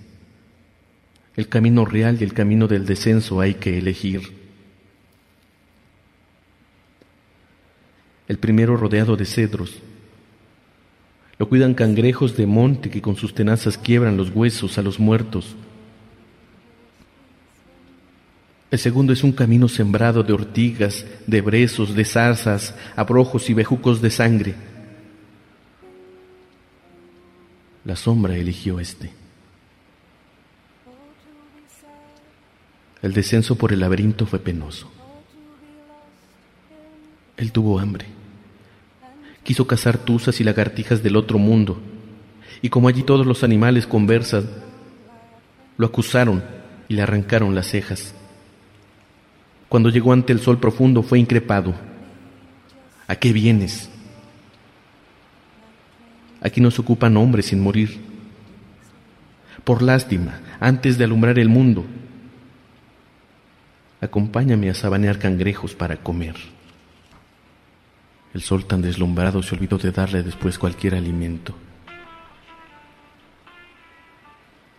el 1.38 1.48
camino 1.48 1.86
real 1.86 2.18
y 2.20 2.24
el 2.24 2.34
camino 2.34 2.68
del 2.68 2.86
descenso 2.88 3.40
hay 3.40 3.54
que 3.54 3.78
elegir. 3.78 4.22
El 8.28 8.40
primero 8.40 8.76
rodeado 8.76 9.16
de 9.16 9.26
cedros. 9.26 9.78
Lo 11.38 11.48
cuidan 11.48 11.76
cangrejos 11.76 12.36
de 12.36 12.48
monte 12.48 12.90
que 12.90 13.04
con 13.04 13.16
sus 13.16 13.36
tenazas 13.36 13.78
quiebran 13.78 14.18
los 14.18 14.32
huesos 14.32 14.80
a 14.80 14.82
los 14.82 15.00
muertos. 15.00 15.56
El 18.72 18.80
segundo 18.80 19.14
es 19.14 19.24
un 19.24 19.32
camino 19.32 19.70
sembrado 19.70 20.24
de 20.24 20.34
ortigas, 20.34 21.06
de 21.28 21.42
brezos, 21.42 21.94
de 21.94 22.04
zarzas, 22.04 22.74
abrojos 22.96 23.48
y 23.52 23.54
bejucos 23.54 24.02
de 24.02 24.10
sangre. 24.10 24.56
La 27.86 27.96
sombra 27.96 28.36
eligió 28.36 28.80
este. 28.80 29.17
El 33.08 33.14
descenso 33.14 33.56
por 33.56 33.72
el 33.72 33.80
laberinto 33.80 34.26
fue 34.26 34.40
penoso. 34.40 34.92
Él 37.38 37.54
tuvo 37.54 37.80
hambre. 37.80 38.06
Quiso 39.46 39.66
cazar 39.66 39.98
tuzas 39.98 40.42
y 40.42 40.44
lagartijas 40.44 41.02
del 41.02 41.16
otro 41.16 41.40
mundo, 41.40 41.80
y 42.62 42.68
como 42.68 42.90
allí 42.90 43.04
todos 43.04 43.26
los 43.26 43.46
animales 43.46 43.88
conversan, 43.88 44.50
lo 45.78 45.88
acusaron 45.88 46.44
y 46.90 46.96
le 46.96 47.02
arrancaron 47.02 47.56
las 47.56 47.68
cejas. 47.68 48.14
Cuando 49.70 49.88
llegó 49.88 50.12
ante 50.12 50.34
el 50.34 50.42
sol 50.42 50.60
profundo 50.60 51.02
fue 51.02 51.18
increpado. 51.18 51.76
¿A 53.08 53.16
qué 53.16 53.32
vienes? 53.32 53.90
Aquí 56.42 56.60
nos 56.60 56.78
ocupan 56.78 57.16
hombres 57.16 57.46
sin 57.46 57.62
morir. 57.62 58.02
Por 59.64 59.82
lástima, 59.82 60.42
antes 60.60 60.98
de 60.98 61.06
alumbrar 61.06 61.40
el 61.40 61.48
mundo, 61.48 61.86
Acompáñame 64.00 64.70
a 64.70 64.76
sabanear 64.76 65.18
cangrejos 65.18 65.74
para 65.74 65.98
comer. 65.98 66.36
El 68.34 68.42
sol 68.42 68.66
tan 68.66 68.82
deslumbrado 68.82 69.42
se 69.42 69.56
olvidó 69.56 69.78
de 69.78 69.92
darle 69.92 70.22
después 70.22 70.60
cualquier 70.60 70.96
alimento. 70.96 71.56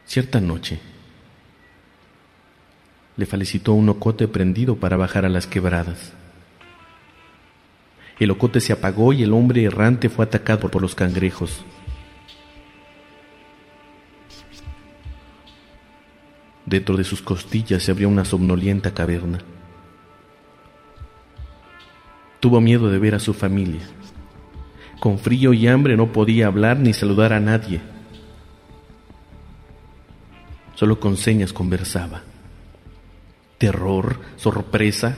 Cierta 0.06 0.40
noche 0.40 0.80
le 3.16 3.26
felicitó 3.26 3.72
un 3.72 3.88
ocote 3.88 4.28
prendido 4.28 4.76
para 4.76 4.96
bajar 4.96 5.24
a 5.24 5.28
las 5.28 5.48
quebradas. 5.48 6.12
El 8.20 8.30
ocote 8.30 8.60
se 8.60 8.72
apagó 8.72 9.12
y 9.12 9.24
el 9.24 9.32
hombre 9.32 9.64
errante 9.64 10.08
fue 10.08 10.24
atacado 10.24 10.70
por 10.70 10.82
los 10.82 10.94
cangrejos. 10.94 11.64
Dentro 16.68 16.98
de 16.98 17.04
sus 17.04 17.22
costillas 17.22 17.82
se 17.82 17.90
abrió 17.92 18.10
una 18.10 18.26
somnolienta 18.26 18.92
caverna. 18.92 19.38
Tuvo 22.40 22.60
miedo 22.60 22.90
de 22.90 22.98
ver 22.98 23.14
a 23.14 23.18
su 23.18 23.32
familia. 23.32 23.80
Con 25.00 25.18
frío 25.18 25.54
y 25.54 25.66
hambre 25.66 25.96
no 25.96 26.12
podía 26.12 26.46
hablar 26.46 26.78
ni 26.78 26.92
saludar 26.92 27.32
a 27.32 27.40
nadie. 27.40 27.80
Solo 30.74 31.00
con 31.00 31.16
señas 31.16 31.54
conversaba. 31.54 32.22
Terror, 33.56 34.20
sorpresa, 34.36 35.16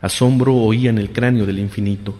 asombro 0.00 0.54
oía 0.54 0.88
en 0.88 0.96
el 0.96 1.12
cráneo 1.12 1.44
del 1.44 1.58
infinito. 1.58 2.14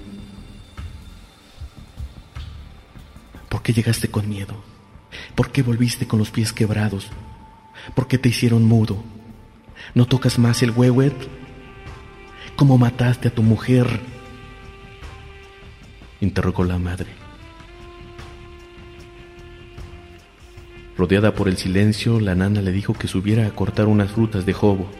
¿Por 3.48 3.62
qué 3.62 3.72
llegaste 3.72 4.10
con 4.10 4.28
miedo? 4.28 4.62
¿Por 5.34 5.50
qué 5.50 5.62
volviste 5.62 6.06
con 6.06 6.18
los 6.18 6.30
pies 6.30 6.52
quebrados? 6.52 7.10
¿Por 7.94 8.08
qué 8.08 8.18
te 8.18 8.28
hicieron 8.28 8.64
mudo? 8.64 9.02
¿No 9.94 10.06
tocas 10.06 10.38
más 10.38 10.62
el 10.62 10.70
huehuet? 10.70 11.14
¿Cómo 12.56 12.78
mataste 12.78 13.28
a 13.28 13.34
tu 13.34 13.42
mujer? 13.42 14.00
interrogó 16.20 16.64
la 16.64 16.78
madre. 16.78 17.10
Rodeada 20.96 21.32
por 21.32 21.48
el 21.48 21.56
silencio, 21.56 22.18
la 22.18 22.34
nana 22.34 22.60
le 22.60 22.72
dijo 22.72 22.92
que 22.92 23.06
subiera 23.06 23.46
a 23.46 23.50
cortar 23.50 23.86
unas 23.86 24.10
frutas 24.10 24.44
de 24.44 24.52
jobo. 24.52 24.90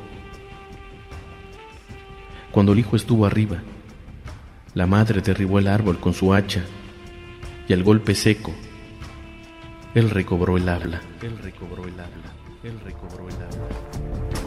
Cuando 2.53 2.73
el 2.73 2.79
hijo 2.79 2.95
estuvo 2.95 3.27
arriba, 3.27 3.63
la 4.75 4.87
madre 4.87 5.21
derribó 5.21 5.59
el 5.59 5.67
árbol 5.67 5.99
con 5.99 6.15
su 6.15 6.33
hacha 6.33 6.65
y 7.67 7.73
al 7.73 7.83
golpe 7.83 8.15
seco, 8.15 8.55
él 9.95 10.11
recobró 10.11 10.57
el 10.57 10.69
habla. 10.69 11.01
Él 11.21 11.37
recobró 11.39 11.85
el 11.85 11.99
habla. 11.99 12.33
Él 12.65 12.81
recobró 12.81 13.29
el 13.29 13.35
habla. 13.35 14.38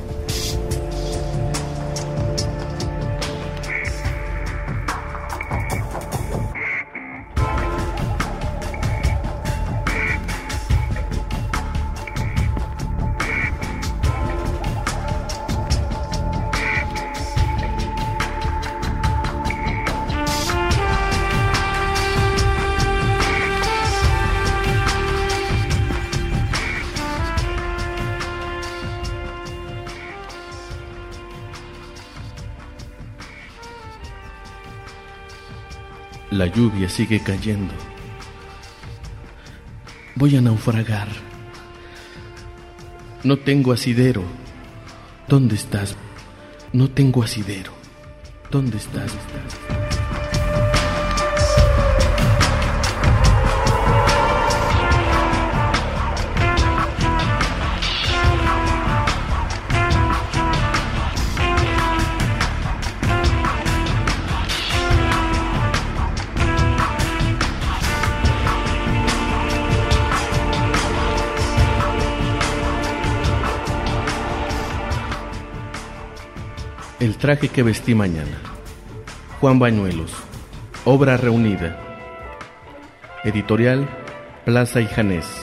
La 36.42 36.48
lluvia 36.48 36.90
sigue 36.90 37.20
cayendo. 37.20 37.72
Voy 40.16 40.36
a 40.38 40.42
naufragar. 40.42 41.08
No 43.24 43.38
tengo 43.38 43.72
asidero. 43.72 44.24
¿Dónde 45.28 45.54
estás? 45.54 45.96
No 46.74 46.90
tengo 46.90 47.22
asidero. 47.22 47.72
¿Dónde 48.50 48.78
estás? 48.78 49.12
El 49.70 49.81
traje 77.22 77.50
que 77.50 77.62
vestí 77.62 77.94
mañana. 77.94 78.42
Juan 79.40 79.60
Bañuelos. 79.60 80.12
Obra 80.86 81.18
reunida. 81.18 81.78
Editorial 83.24 83.88
Plaza 84.44 84.82
y 84.82 84.88
Janés. 84.88 85.41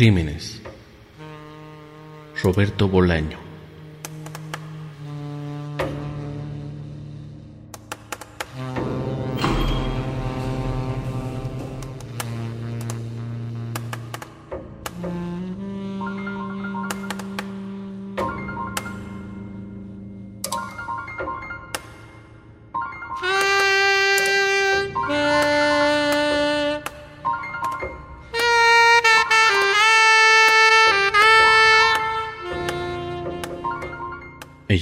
Crímenes. 0.00 0.62
Roberto 2.42 2.88
Bolaño. 2.88 3.49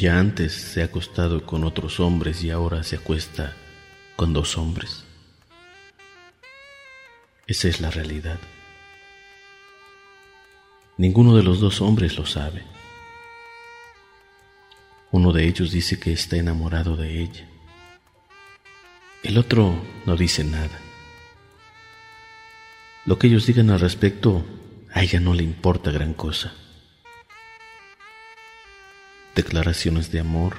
Ella 0.00 0.20
antes 0.20 0.52
se 0.52 0.80
ha 0.80 0.84
acostado 0.84 1.44
con 1.44 1.64
otros 1.64 1.98
hombres 1.98 2.44
y 2.44 2.52
ahora 2.52 2.84
se 2.84 2.94
acuesta 2.94 3.56
con 4.14 4.32
dos 4.32 4.56
hombres. 4.56 5.02
Esa 7.48 7.66
es 7.66 7.80
la 7.80 7.90
realidad. 7.90 8.38
Ninguno 10.98 11.34
de 11.34 11.42
los 11.42 11.58
dos 11.58 11.80
hombres 11.80 12.16
lo 12.16 12.26
sabe. 12.26 12.62
Uno 15.10 15.32
de 15.32 15.48
ellos 15.48 15.72
dice 15.72 15.98
que 15.98 16.12
está 16.12 16.36
enamorado 16.36 16.94
de 16.94 17.20
ella. 17.20 17.48
El 19.24 19.36
otro 19.36 19.82
no 20.06 20.16
dice 20.16 20.44
nada. 20.44 20.78
Lo 23.04 23.18
que 23.18 23.26
ellos 23.26 23.46
digan 23.46 23.70
al 23.70 23.80
respecto, 23.80 24.46
a 24.92 25.02
ella 25.02 25.18
no 25.18 25.34
le 25.34 25.42
importa 25.42 25.90
gran 25.90 26.14
cosa. 26.14 26.54
Declaraciones 29.38 30.10
de 30.10 30.18
amor, 30.18 30.56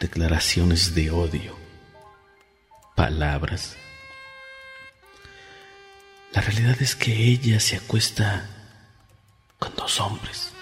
declaraciones 0.00 0.94
de 0.94 1.10
odio, 1.10 1.54
palabras. 2.96 3.76
La 6.32 6.40
realidad 6.40 6.80
es 6.80 6.96
que 6.96 7.12
ella 7.12 7.60
se 7.60 7.76
acuesta 7.76 8.48
con 9.58 9.76
dos 9.76 10.00
hombres. 10.00 10.54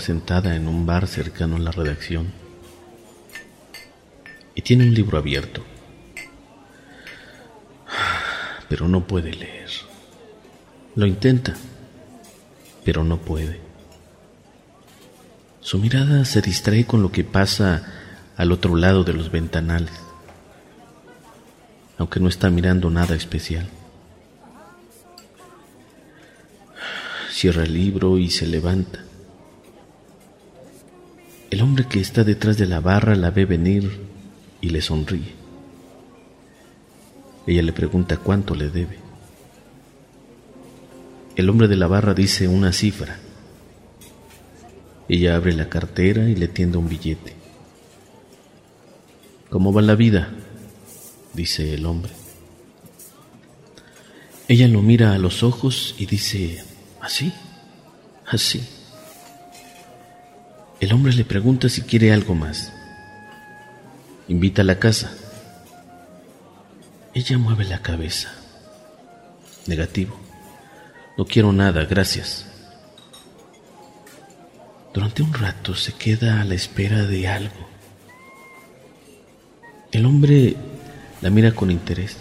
Sentada 0.00 0.56
en 0.56 0.68
un 0.68 0.86
bar 0.86 1.06
cercano 1.06 1.56
a 1.56 1.60
la 1.60 1.70
redacción 1.70 2.32
y 4.54 4.62
tiene 4.62 4.84
un 4.84 4.94
libro 4.94 5.18
abierto, 5.18 5.64
pero 8.68 8.88
no 8.88 9.06
puede 9.06 9.32
leer. 9.32 9.70
Lo 10.94 11.06
intenta, 11.06 11.54
pero 12.84 13.02
no 13.02 13.18
puede. 13.18 13.60
Su 15.60 15.78
mirada 15.78 16.24
se 16.24 16.40
distrae 16.40 16.86
con 16.86 17.02
lo 17.02 17.10
que 17.10 17.24
pasa 17.24 17.84
al 18.36 18.52
otro 18.52 18.76
lado 18.76 19.02
de 19.02 19.12
los 19.12 19.30
ventanales, 19.30 19.94
aunque 21.98 22.20
no 22.20 22.28
está 22.28 22.50
mirando 22.50 22.90
nada 22.90 23.16
especial. 23.16 23.66
Cierra 27.30 27.64
el 27.64 27.74
libro 27.74 28.18
y 28.18 28.30
se 28.30 28.46
levanta. 28.46 29.03
El 31.54 31.62
hombre 31.62 31.86
que 31.86 32.00
está 32.00 32.24
detrás 32.24 32.58
de 32.58 32.66
la 32.66 32.80
barra 32.80 33.14
la 33.14 33.30
ve 33.30 33.44
venir 33.44 33.88
y 34.60 34.70
le 34.70 34.82
sonríe. 34.82 35.34
Ella 37.46 37.62
le 37.62 37.72
pregunta 37.72 38.16
cuánto 38.16 38.56
le 38.56 38.70
debe. 38.70 38.98
El 41.36 41.48
hombre 41.48 41.68
de 41.68 41.76
la 41.76 41.86
barra 41.86 42.12
dice 42.12 42.48
una 42.48 42.72
cifra. 42.72 43.20
Ella 45.08 45.36
abre 45.36 45.52
la 45.52 45.68
cartera 45.68 46.28
y 46.28 46.34
le 46.34 46.48
tiende 46.48 46.76
un 46.76 46.88
billete. 46.88 47.34
¿Cómo 49.48 49.72
va 49.72 49.80
la 49.80 49.94
vida? 49.94 50.32
dice 51.34 51.72
el 51.72 51.86
hombre. 51.86 52.10
Ella 54.48 54.66
lo 54.66 54.82
mira 54.82 55.12
a 55.12 55.18
los 55.18 55.44
ojos 55.44 55.94
y 55.98 56.06
dice, 56.06 56.64
así, 57.00 57.32
así. 58.26 58.73
El 60.84 60.92
hombre 60.92 61.14
le 61.14 61.24
pregunta 61.24 61.70
si 61.70 61.80
quiere 61.80 62.12
algo 62.12 62.34
más. 62.34 62.70
Invita 64.28 64.60
a 64.60 64.66
la 64.66 64.78
casa. 64.78 65.14
Ella 67.14 67.38
mueve 67.38 67.64
la 67.64 67.80
cabeza. 67.80 68.30
Negativo. 69.66 70.14
No 71.16 71.24
quiero 71.24 71.54
nada, 71.54 71.86
gracias. 71.86 72.44
Durante 74.92 75.22
un 75.22 75.32
rato 75.32 75.74
se 75.74 75.94
queda 75.94 76.42
a 76.42 76.44
la 76.44 76.54
espera 76.54 77.04
de 77.06 77.28
algo. 77.28 77.66
El 79.90 80.04
hombre 80.04 80.54
la 81.22 81.30
mira 81.30 81.52
con 81.52 81.70
interés. 81.70 82.18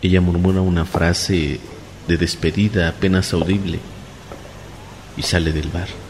Ella 0.00 0.22
murmura 0.22 0.62
una 0.62 0.86
frase 0.86 1.60
de 2.08 2.16
despedida 2.16 2.88
apenas 2.88 3.30
audible 3.34 3.78
y 5.18 5.22
sale 5.22 5.52
del 5.52 5.68
bar. 5.68 6.03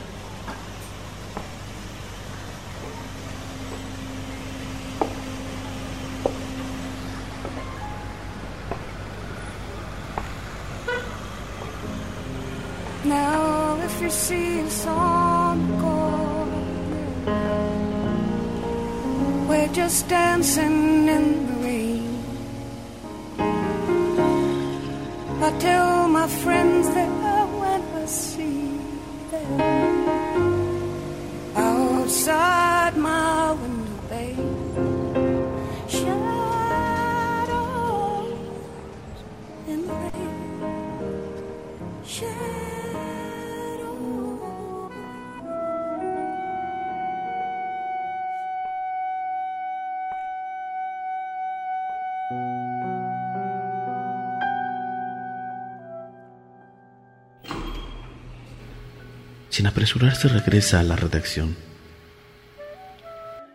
Apresurarse 59.84 60.28
regresa 60.28 60.80
a 60.80 60.82
la 60.82 60.96
redacción. 60.96 61.56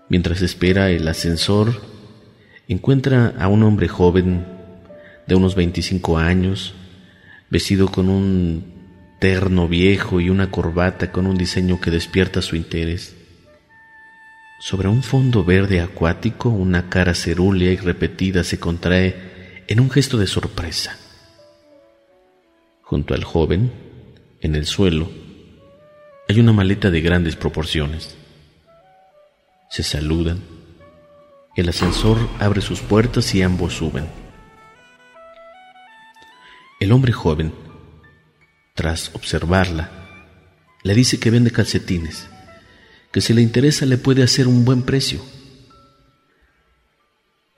Mientras 0.10 0.44
espera 0.44 0.92
el 0.92 1.08
ascensor, 1.08 1.82
encuentra 2.68 3.34
a 3.40 3.48
un 3.48 3.64
hombre 3.64 3.88
joven 3.88 4.46
de 5.26 5.34
unos 5.34 5.56
25 5.56 6.20
años, 6.20 6.76
vestido 7.50 7.88
con 7.88 8.10
un 8.10 8.64
terno 9.20 9.68
viejo 9.68 10.22
y 10.22 10.30
una 10.30 10.52
corbata 10.52 11.12
con 11.12 11.26
un 11.26 11.36
diseño 11.36 11.82
que 11.82 11.90
despierta 11.90 12.44
su 12.44 12.56
interés. 12.56 13.16
Sobre 14.60 14.88
un 14.88 15.02
fondo 15.02 15.44
verde 15.44 15.82
acuático, 15.82 16.50
una 16.50 16.92
cara 16.92 17.16
cerúlea 17.16 17.72
y 17.72 17.78
repetida 17.78 18.44
se 18.44 18.60
contrae 18.60 19.64
en 19.68 19.80
un 19.80 19.90
gesto 19.90 20.20
de 20.20 20.28
sorpresa. 20.28 20.96
Junto 22.84 23.16
al 23.16 23.24
joven, 23.24 23.72
en 24.42 24.54
el 24.54 24.68
suelo, 24.68 25.10
hay 26.30 26.40
una 26.40 26.54
maleta 26.54 26.92
de 26.92 27.02
grandes 27.02 27.36
proporciones. 27.36 28.16
Se 29.72 29.82
saludan. 29.82 30.40
El 31.56 31.68
ascensor 31.70 32.20
abre 32.38 32.62
sus 32.62 32.82
puertas 32.82 33.34
y 33.34 33.42
ambos 33.42 33.74
suben. 33.74 34.06
El 36.80 36.92
hombre 36.92 37.14
joven, 37.14 37.52
tras 38.76 39.10
observarla, 39.16 39.90
le 40.84 40.94
dice 40.94 41.20
que 41.20 41.32
vende 41.32 41.50
calcetines, 41.50 42.28
que 43.12 43.22
si 43.22 43.34
le 43.34 43.42
interesa 43.42 43.88
le 43.88 43.98
puede 43.98 44.22
hacer 44.22 44.48
un 44.48 44.66
buen 44.66 44.84
precio. 44.84 45.20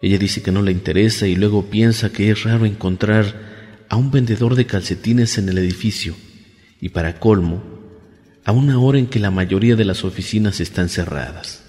Ella 0.01 0.17
dice 0.17 0.41
que 0.41 0.53
no 0.53 0.61
le 0.61 0.71
interesa 0.71 1.27
y 1.27 1.35
luego 1.35 1.69
piensa 1.69 2.13
que 2.13 2.31
es 2.31 2.43
raro 2.43 2.65
encontrar 2.65 3.85
a 3.89 3.97
un 3.97 4.11
vendedor 4.11 4.55
de 4.55 4.65
calcetines 4.65 5.37
en 5.37 5.49
el 5.49 5.57
edificio 5.57 6.15
y 6.79 6.89
para 6.89 7.19
colmo, 7.19 7.70
a 8.43 8.51
una 8.51 8.79
hora 8.79 8.97
en 8.97 9.07
que 9.07 9.19
la 9.19 9.31
mayoría 9.31 9.75
de 9.75 9.85
las 9.85 10.03
oficinas 10.03 10.59
están 10.59 10.89
cerradas. 10.89 11.63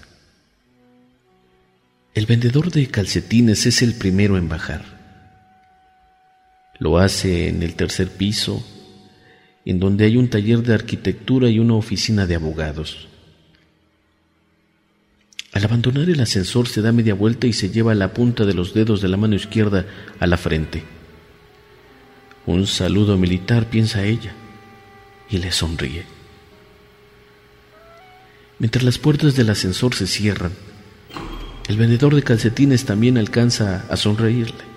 El 2.13 2.25
vendedor 2.25 2.71
de 2.71 2.87
calcetines 2.87 3.65
es 3.65 3.81
el 3.81 3.95
primero 3.95 4.37
en 4.37 4.49
bajar. 4.49 4.83
Lo 6.79 6.97
hace 6.97 7.47
en 7.47 7.63
el 7.63 7.75
tercer 7.75 8.09
piso, 8.09 8.65
en 9.65 9.79
donde 9.79 10.05
hay 10.05 10.17
un 10.17 10.29
taller 10.29 10.63
de 10.63 10.73
arquitectura 10.73 11.49
y 11.49 11.59
una 11.59 11.75
oficina 11.75 12.25
de 12.25 12.35
abogados. 12.35 13.07
Al 15.53 15.63
abandonar 15.63 16.09
el 16.09 16.19
ascensor 16.19 16.67
se 16.67 16.81
da 16.81 16.91
media 16.91 17.13
vuelta 17.13 17.45
y 17.45 17.53
se 17.53 17.69
lleva 17.69 17.93
la 17.93 18.13
punta 18.13 18.45
de 18.45 18.55
los 18.55 18.73
dedos 18.73 19.01
de 19.01 19.07
la 19.07 19.17
mano 19.17 19.35
izquierda 19.35 19.85
a 20.19 20.27
la 20.27 20.37
frente. 20.37 20.83
Un 22.45 22.67
saludo 22.67 23.17
militar, 23.17 23.69
piensa 23.69 24.03
ella, 24.03 24.33
y 25.29 25.37
le 25.37 25.51
sonríe. 25.51 26.12
Mientras 28.59 28.83
las 28.83 28.97
puertas 28.97 29.35
del 29.35 29.49
ascensor 29.49 29.93
se 29.95 30.07
cierran, 30.07 30.51
El 31.67 31.77
vendedor 31.77 32.13
de 32.13 32.23
calcetines 32.23 32.83
también 32.83 33.17
alcanza 33.17 33.85
a 33.89 33.95
sonreírle. 33.95 34.73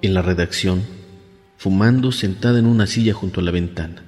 En 0.00 0.14
la 0.14 0.22
redacción, 0.22 0.97
fumando 1.58 2.12
sentada 2.12 2.58
en 2.58 2.66
una 2.66 2.86
silla 2.86 3.12
junto 3.12 3.40
a 3.40 3.42
la 3.42 3.50
ventana, 3.50 4.02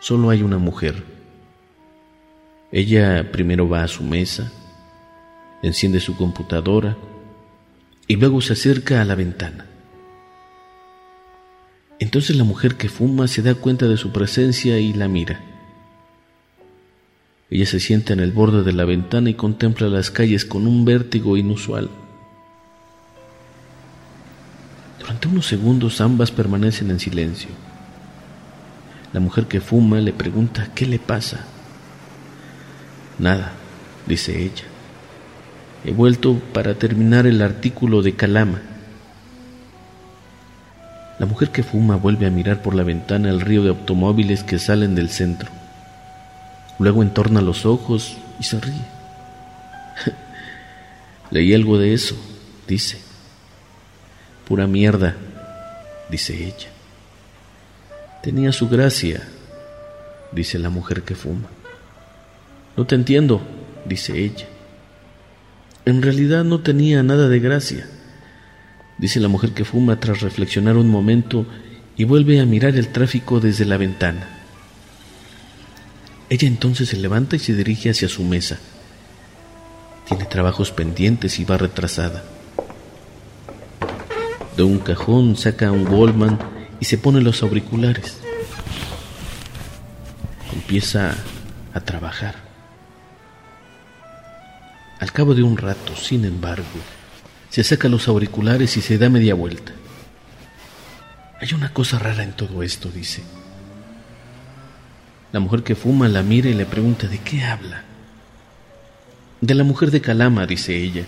solo 0.00 0.30
hay 0.30 0.42
una 0.42 0.58
mujer. 0.58 1.02
Ella 2.70 3.30
primero 3.32 3.68
va 3.68 3.82
a 3.82 3.88
su 3.88 4.04
mesa, 4.04 4.52
enciende 5.62 5.98
su 5.98 6.16
computadora 6.16 6.96
y 8.06 8.16
luego 8.16 8.40
se 8.40 8.52
acerca 8.52 9.02
a 9.02 9.04
la 9.04 9.16
ventana. 9.16 9.66
Entonces 11.98 12.36
la 12.36 12.44
mujer 12.44 12.76
que 12.76 12.88
fuma 12.88 13.26
se 13.26 13.42
da 13.42 13.56
cuenta 13.56 13.88
de 13.88 13.96
su 13.96 14.12
presencia 14.12 14.78
y 14.78 14.92
la 14.92 15.08
mira. 15.08 15.40
Ella 17.50 17.66
se 17.66 17.80
sienta 17.80 18.12
en 18.12 18.20
el 18.20 18.30
borde 18.30 18.62
de 18.62 18.72
la 18.72 18.84
ventana 18.84 19.30
y 19.30 19.34
contempla 19.34 19.88
las 19.88 20.12
calles 20.12 20.44
con 20.44 20.66
un 20.68 20.84
vértigo 20.84 21.36
inusual. 21.36 21.90
Durante 25.08 25.28
unos 25.28 25.46
segundos 25.46 26.02
ambas 26.02 26.30
permanecen 26.30 26.90
en 26.90 27.00
silencio. 27.00 27.48
La 29.14 29.20
mujer 29.20 29.46
que 29.46 29.62
fuma 29.62 30.00
le 30.00 30.12
pregunta 30.12 30.68
qué 30.74 30.84
le 30.84 30.98
pasa. 30.98 31.46
Nada, 33.18 33.52
dice 34.06 34.38
ella. 34.38 34.64
He 35.82 35.92
vuelto 35.92 36.34
para 36.52 36.74
terminar 36.74 37.26
el 37.26 37.40
artículo 37.40 38.02
de 38.02 38.16
Calama. 38.16 38.60
La 41.18 41.24
mujer 41.24 41.52
que 41.52 41.62
fuma 41.62 41.96
vuelve 41.96 42.26
a 42.26 42.30
mirar 42.30 42.60
por 42.60 42.74
la 42.74 42.82
ventana 42.82 43.30
el 43.30 43.40
río 43.40 43.62
de 43.62 43.70
automóviles 43.70 44.44
que 44.44 44.58
salen 44.58 44.94
del 44.94 45.08
centro. 45.08 45.48
Luego 46.78 47.02
entorna 47.02 47.40
los 47.40 47.64
ojos 47.64 48.18
y 48.38 48.44
se 48.44 48.60
ríe. 48.60 48.84
Leí 51.30 51.54
algo 51.54 51.78
de 51.78 51.94
eso, 51.94 52.14
dice. 52.66 53.07
Pura 54.48 54.66
mierda, 54.66 55.14
dice 56.08 56.32
ella. 56.32 56.70
Tenía 58.22 58.50
su 58.50 58.66
gracia, 58.66 59.28
dice 60.32 60.58
la 60.58 60.70
mujer 60.70 61.02
que 61.02 61.14
fuma. 61.14 61.50
No 62.74 62.86
te 62.86 62.94
entiendo, 62.94 63.42
dice 63.84 64.18
ella. 64.18 64.46
En 65.84 66.00
realidad 66.00 66.44
no 66.44 66.60
tenía 66.60 67.02
nada 67.02 67.28
de 67.28 67.40
gracia, 67.40 67.86
dice 68.96 69.20
la 69.20 69.28
mujer 69.28 69.50
que 69.50 69.66
fuma 69.66 70.00
tras 70.00 70.22
reflexionar 70.22 70.78
un 70.78 70.88
momento 70.88 71.44
y 71.98 72.04
vuelve 72.04 72.40
a 72.40 72.46
mirar 72.46 72.74
el 72.74 72.88
tráfico 72.88 73.40
desde 73.40 73.66
la 73.66 73.76
ventana. 73.76 74.28
Ella 76.30 76.48
entonces 76.48 76.88
se 76.88 76.96
levanta 76.96 77.36
y 77.36 77.38
se 77.38 77.54
dirige 77.54 77.90
hacia 77.90 78.08
su 78.08 78.22
mesa. 78.24 78.58
Tiene 80.08 80.24
trabajos 80.24 80.72
pendientes 80.72 81.38
y 81.38 81.44
va 81.44 81.58
retrasada. 81.58 82.24
De 84.58 84.64
un 84.64 84.80
cajón 84.80 85.36
saca 85.36 85.70
un 85.70 85.84
Goldman 85.84 86.36
y 86.80 86.84
se 86.84 86.98
pone 86.98 87.20
los 87.20 87.44
auriculares. 87.44 88.18
Empieza 90.52 91.14
a 91.72 91.78
trabajar. 91.78 92.34
Al 94.98 95.12
cabo 95.12 95.36
de 95.36 95.44
un 95.44 95.56
rato, 95.56 95.94
sin 95.94 96.24
embargo, 96.24 96.66
se 97.50 97.62
saca 97.62 97.88
los 97.88 98.08
auriculares 98.08 98.76
y 98.76 98.80
se 98.80 98.98
da 98.98 99.08
media 99.08 99.34
vuelta. 99.34 99.70
Hay 101.40 101.54
una 101.54 101.72
cosa 101.72 102.00
rara 102.00 102.24
en 102.24 102.32
todo 102.32 102.64
esto, 102.64 102.90
dice. 102.90 103.22
La 105.30 105.38
mujer 105.38 105.62
que 105.62 105.76
fuma 105.76 106.08
la 106.08 106.24
mira 106.24 106.48
y 106.50 106.54
le 106.54 106.66
pregunta 106.66 107.06
de 107.06 107.18
qué 107.18 107.44
habla. 107.44 107.84
De 109.40 109.54
la 109.54 109.62
mujer 109.62 109.92
de 109.92 110.00
Calama, 110.00 110.46
dice 110.46 110.76
ella. 110.76 111.04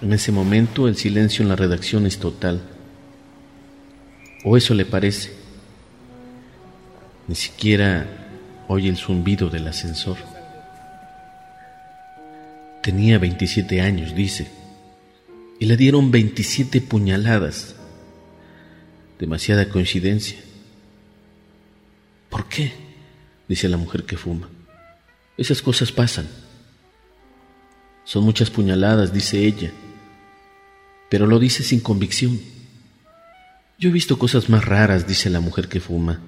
En 0.00 0.12
ese 0.12 0.30
momento 0.30 0.86
el 0.86 0.96
silencio 0.96 1.42
en 1.42 1.48
la 1.48 1.56
redacción 1.56 2.06
es 2.06 2.18
total. 2.18 2.60
O 4.44 4.56
eso 4.56 4.74
le 4.74 4.84
parece. 4.84 5.32
Ni 7.26 7.34
siquiera 7.34 8.06
oye 8.68 8.88
el 8.88 8.96
zumbido 8.96 9.50
del 9.50 9.66
ascensor. 9.66 10.16
Tenía 12.82 13.18
27 13.18 13.80
años, 13.80 14.14
dice, 14.14 14.48
y 15.58 15.66
le 15.66 15.76
dieron 15.76 16.12
27 16.12 16.80
puñaladas. 16.80 17.74
Demasiada 19.18 19.68
coincidencia. 19.68 20.38
¿Por 22.30 22.48
qué? 22.48 22.72
dice 23.48 23.68
la 23.68 23.78
mujer 23.78 24.04
que 24.04 24.16
fuma. 24.16 24.48
Esas 25.36 25.60
cosas 25.60 25.90
pasan. 25.90 26.28
Son 28.04 28.22
muchas 28.22 28.48
puñaladas, 28.48 29.12
dice 29.12 29.44
ella 29.44 29.72
pero 31.08 31.26
lo 31.26 31.38
dice 31.38 31.62
sin 31.62 31.80
convicción. 31.80 32.40
Yo 33.78 33.90
he 33.90 33.92
visto 33.92 34.18
cosas 34.18 34.48
más 34.48 34.64
raras, 34.64 35.06
dice 35.06 35.30
la 35.30 35.40
mujer 35.40 35.68
que 35.68 35.80
fuma. 35.80 36.20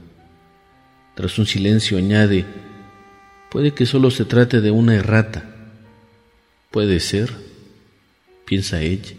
Tras 1.15 1.39
un 1.39 1.47
silencio 1.47 1.99
añade, 1.99 2.45
puede 3.51 3.75
que 3.75 3.87
solo 3.87 4.11
se 4.11 4.25
trate 4.25 4.61
de 4.61 4.71
una 4.71 4.95
errata. 4.95 5.45
Puede 6.71 7.01
ser, 7.01 7.35
piensa 8.45 8.81
ella. 8.81 9.15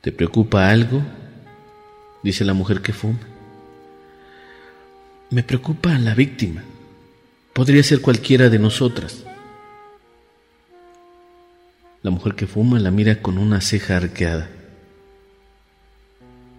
¿Te 0.00 0.12
preocupa 0.12 0.70
algo? 0.70 1.02
dice 2.22 2.44
la 2.44 2.54
mujer 2.54 2.80
que 2.80 2.92
fuma. 2.92 3.20
Me 5.30 5.42
preocupa 5.42 5.98
la 5.98 6.14
víctima. 6.14 6.62
Podría 7.52 7.82
ser 7.82 8.00
cualquiera 8.00 8.48
de 8.48 8.58
nosotras. 8.58 9.24
La 12.02 12.10
mujer 12.10 12.34
que 12.36 12.46
fuma 12.46 12.78
la 12.78 12.92
mira 12.92 13.20
con 13.20 13.38
una 13.38 13.60
ceja 13.60 13.96
arqueada. 13.96 14.48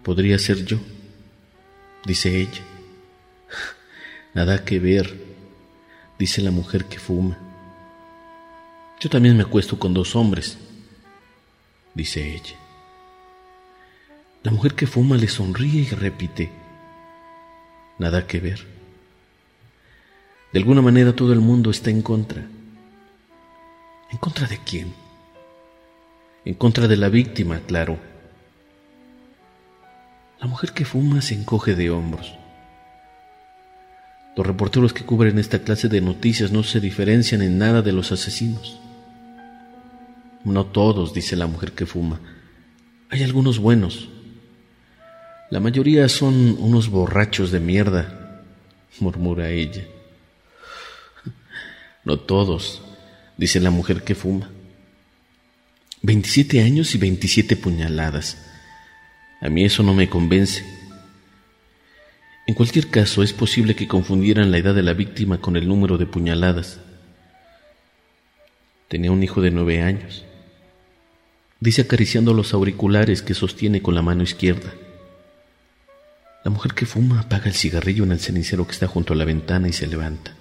Podría 0.04 0.38
ser 0.38 0.66
yo, 0.66 0.80
dice 2.06 2.42
ella. 2.42 2.62
Nada 4.34 4.66
que 4.66 4.80
ver, 4.80 5.16
dice 6.18 6.42
la 6.42 6.52
mujer 6.52 6.86
que 6.86 7.00
fuma. 7.00 7.38
Yo 9.00 9.10
también 9.10 9.38
me 9.38 9.44
acuesto 9.44 9.80
con 9.80 9.94
dos 9.94 10.14
hombres, 10.18 10.58
dice 11.94 12.36
ella. 12.36 12.56
La 14.44 14.52
mujer 14.52 14.74
que 14.74 14.88
fuma 14.88 15.16
le 15.16 15.30
sonríe 15.30 15.82
y 15.82 15.90
repite, 15.90 16.52
nada 17.98 18.28
que 18.28 18.42
ver. 18.42 18.66
De 20.52 20.60
alguna 20.60 20.82
manera 20.82 21.16
todo 21.16 21.32
el 21.32 21.40
mundo 21.40 21.72
está 21.72 21.90
en 21.92 22.02
contra. 22.02 22.46
¿En 24.12 24.18
contra 24.18 24.48
de 24.48 24.58
quién? 24.58 24.94
En 26.46 26.54
contra 26.54 26.88
de 26.88 26.98
la 26.98 27.10
víctima, 27.10 27.60
claro. 27.68 27.98
La 30.40 30.48
mujer 30.48 30.72
que 30.72 30.86
fuma 30.86 31.22
se 31.22 31.36
encoge 31.36 31.76
de 31.76 31.90
hombros. 31.90 32.34
Los 34.38 34.48
reporteros 34.48 34.94
que 34.94 35.04
cubren 35.04 35.38
esta 35.38 35.60
clase 35.60 35.90
de 35.90 36.00
noticias 36.00 36.52
no 36.52 36.64
se 36.64 36.80
diferencian 36.80 37.42
en 37.42 37.58
nada 37.58 37.82
de 37.82 37.92
los 37.92 38.12
asesinos. 38.12 38.80
No 40.46 40.66
todos, 40.66 41.14
dice 41.14 41.36
la 41.36 41.48
mujer 41.48 41.74
que 41.74 41.86
fuma. 41.86 42.22
Hay 43.10 43.24
algunos 43.24 43.60
buenos. 43.60 44.08
La 45.50 45.60
mayoría 45.60 46.08
son 46.08 46.56
unos 46.60 46.90
borrachos 46.90 47.52
de 47.52 47.60
mierda, 47.60 48.44
murmura 49.00 49.50
ella. 49.50 49.84
No 52.06 52.18
todos, 52.18 52.82
dice 53.38 53.60
la 53.60 53.72
mujer 53.72 54.04
que 54.04 54.16
fuma. 54.16 54.50
27 56.02 56.62
años 56.62 56.96
y 56.96 56.98
27 56.98 57.58
puñaladas. 57.58 58.38
A 59.42 59.50
mí 59.50 59.66
eso 59.66 59.84
no 59.84 59.94
me 59.94 60.10
convence. 60.10 60.66
En 62.48 62.56
cualquier 62.56 62.90
caso, 62.90 63.22
es 63.22 63.34
posible 63.34 63.76
que 63.76 63.88
confundieran 63.88 64.52
la 64.52 64.58
edad 64.58 64.74
de 64.74 64.82
la 64.82 64.94
víctima 64.94 65.40
con 65.40 65.56
el 65.56 65.68
número 65.68 65.98
de 65.98 66.06
puñaladas. 66.06 66.80
Tenía 68.88 69.12
un 69.12 69.22
hijo 69.22 69.42
de 69.42 69.52
nueve 69.52 69.82
años. 69.82 70.26
Dice 71.60 71.82
acariciando 71.82 72.34
los 72.34 72.54
auriculares 72.54 73.22
que 73.22 73.34
sostiene 73.34 73.82
con 73.82 73.94
la 73.94 74.02
mano 74.02 74.24
izquierda. 74.24 74.74
La 76.44 76.52
mujer 76.52 76.74
que 76.74 76.86
fuma 76.86 77.20
apaga 77.20 77.46
el 77.46 77.54
cigarrillo 77.54 78.06
en 78.06 78.14
el 78.14 78.20
cenicero 78.20 78.66
que 78.66 78.72
está 78.72 78.88
junto 78.88 79.14
a 79.14 79.18
la 79.18 79.26
ventana 79.26 79.68
y 79.68 79.74
se 79.74 79.86
levanta. 79.86 80.34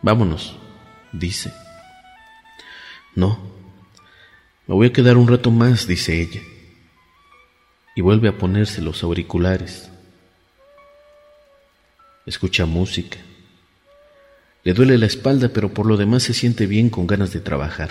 Vámonos, 0.00 0.56
dice. 1.12 1.52
No, 3.14 3.55
me 4.66 4.74
voy 4.74 4.88
a 4.88 4.92
quedar 4.92 5.16
un 5.16 5.28
rato 5.28 5.50
más, 5.50 5.86
dice 5.86 6.20
ella, 6.20 6.40
y 7.94 8.00
vuelve 8.00 8.28
a 8.28 8.36
ponerse 8.36 8.82
los 8.82 9.02
auriculares. 9.02 9.90
Escucha 12.26 12.66
música. 12.66 13.18
Le 14.64 14.72
duele 14.74 14.98
la 14.98 15.06
espalda, 15.06 15.50
pero 15.50 15.72
por 15.72 15.86
lo 15.86 15.96
demás 15.96 16.24
se 16.24 16.34
siente 16.34 16.66
bien 16.66 16.90
con 16.90 17.06
ganas 17.06 17.32
de 17.32 17.38
trabajar. 17.38 17.90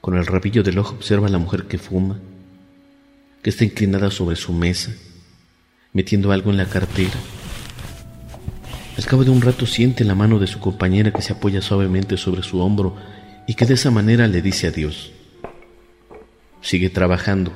Con 0.00 0.16
el 0.16 0.26
rabillo 0.26 0.64
del 0.64 0.78
ojo 0.78 0.96
observa 0.96 1.28
a 1.28 1.30
la 1.30 1.38
mujer 1.38 1.64
que 1.66 1.78
fuma, 1.78 2.18
que 3.42 3.50
está 3.50 3.64
inclinada 3.64 4.10
sobre 4.10 4.34
su 4.34 4.52
mesa, 4.52 4.92
metiendo 5.92 6.32
algo 6.32 6.50
en 6.50 6.56
la 6.56 6.66
cartera. 6.66 7.14
Al 8.98 9.04
cabo 9.06 9.22
de 9.22 9.30
un 9.30 9.40
rato 9.40 9.66
siente 9.66 10.04
la 10.04 10.16
mano 10.16 10.40
de 10.40 10.48
su 10.48 10.58
compañera 10.58 11.12
que 11.12 11.22
se 11.22 11.34
apoya 11.34 11.62
suavemente 11.62 12.16
sobre 12.16 12.42
su 12.42 12.60
hombro 12.60 12.96
y 13.50 13.54
que 13.54 13.66
de 13.66 13.74
esa 13.74 13.90
manera 13.90 14.28
le 14.28 14.42
dice 14.42 14.68
adiós. 14.68 15.10
Sigue 16.62 16.88
trabajando. 16.88 17.52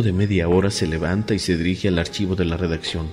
De 0.00 0.14
media 0.14 0.48
hora 0.48 0.70
se 0.70 0.86
levanta 0.86 1.34
y 1.34 1.38
se 1.38 1.58
dirige 1.58 1.88
al 1.88 1.98
archivo 1.98 2.34
de 2.34 2.46
la 2.46 2.56
redacción. 2.56 3.10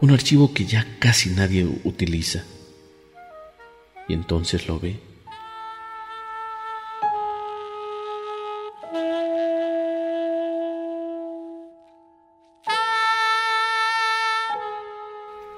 Un 0.00 0.10
archivo 0.10 0.52
que 0.52 0.64
ya 0.64 0.84
casi 0.98 1.30
nadie 1.30 1.64
utiliza. 1.84 2.42
Y 4.08 4.14
entonces 4.14 4.66
lo 4.66 4.80
ve. 4.80 4.98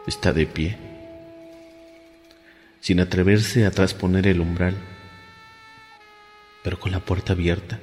Está 0.06 0.32
de 0.32 0.46
pie, 0.46 0.76
sin 2.80 3.00
atreverse 3.00 3.66
a 3.66 3.70
trasponer 3.70 4.28
el 4.28 4.40
umbral, 4.40 4.76
pero 6.62 6.78
con 6.78 6.92
la 6.92 7.00
puerta 7.00 7.32
abierta 7.32 7.80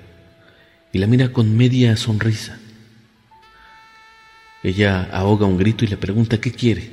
y 0.93 0.99
la 0.99 1.07
mira 1.07 1.33
con 1.33 1.57
media 1.57 1.97
sonrisa. 1.97 2.59
Ella 4.61 5.09
ahoga 5.11 5.47
un 5.47 5.57
grito 5.57 5.83
y 5.83 5.87
le 5.87 5.97
pregunta 5.97 6.39
qué 6.39 6.51
quiere. 6.51 6.89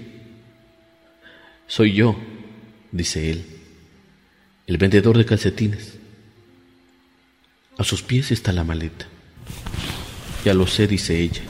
Soy 1.66 1.92
yo, 1.92 2.16
dice 2.90 3.30
él, 3.30 3.44
el 4.66 4.78
vendedor 4.78 5.18
de 5.18 5.26
calcetines. 5.26 5.98
A 7.76 7.84
sus 7.84 8.02
pies 8.02 8.32
está 8.32 8.52
la 8.52 8.64
maleta. 8.64 9.06
Ya 10.46 10.54
lo 10.54 10.66
sé, 10.66 10.86
dice 10.86 11.20
ella. 11.20 11.42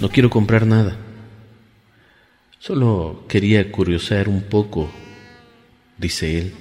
No 0.00 0.08
quiero 0.08 0.30
comprar 0.30 0.64
nada. 0.64 0.96
Solo 2.60 3.24
quería 3.28 3.70
curiosear 3.72 4.28
un 4.28 4.42
poco, 4.42 4.88
dice 5.98 6.38
él. 6.38 6.54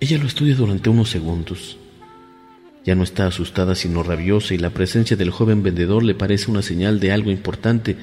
Ella 0.00 0.16
lo 0.16 0.26
estudia 0.26 0.54
durante 0.54 0.88
unos 0.88 1.10
segundos. 1.10 1.76
Ya 2.84 2.94
no 2.94 3.04
está 3.04 3.26
asustada 3.26 3.74
sino 3.74 4.02
rabiosa 4.02 4.54
y 4.54 4.58
la 4.58 4.70
presencia 4.70 5.16
del 5.16 5.30
joven 5.30 5.62
vendedor 5.62 6.02
le 6.02 6.14
parece 6.14 6.50
una 6.50 6.62
señal 6.62 6.98
de 6.98 7.12
algo 7.12 7.30
importante, 7.30 7.96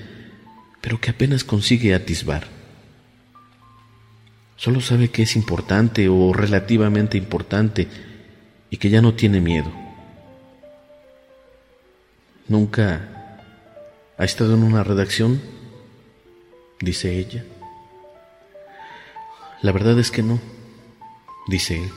pero 0.80 1.02
que 1.02 1.10
apenas 1.10 1.44
consigue 1.44 1.94
atisbar. 1.94 2.48
Solo 4.56 4.82
sabe 4.82 5.10
que 5.10 5.24
es 5.24 5.36
importante 5.36 6.08
o 6.08 6.34
relativamente 6.34 7.18
importante 7.18 7.88
y 8.70 8.78
que 8.78 8.90
ya 8.90 9.02
no 9.02 9.14
tiene 9.14 9.42
miedo. 9.42 9.72
¿Nunca 12.48 13.36
ha 14.18 14.26
estado 14.26 14.56
en 14.56 14.64
una 14.64 14.84
redacción? 14.84 15.42
dice 16.82 17.20
ella. 17.20 17.44
La 19.62 19.74
verdad 19.74 20.00
es 20.00 20.12
que 20.12 20.24
no, 20.24 20.40
dice 21.48 21.84
él. 21.84 21.90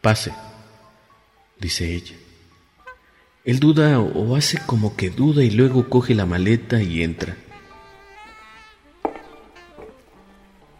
Pase 0.00 0.32
dice 1.58 1.94
ella. 1.94 2.14
Él 3.44 3.60
duda 3.60 4.00
o 4.00 4.34
hace 4.36 4.58
como 4.66 4.96
que 4.96 5.10
duda 5.10 5.44
y 5.44 5.50
luego 5.50 5.88
coge 5.88 6.14
la 6.14 6.26
maleta 6.26 6.82
y 6.82 7.02
entra. 7.02 7.36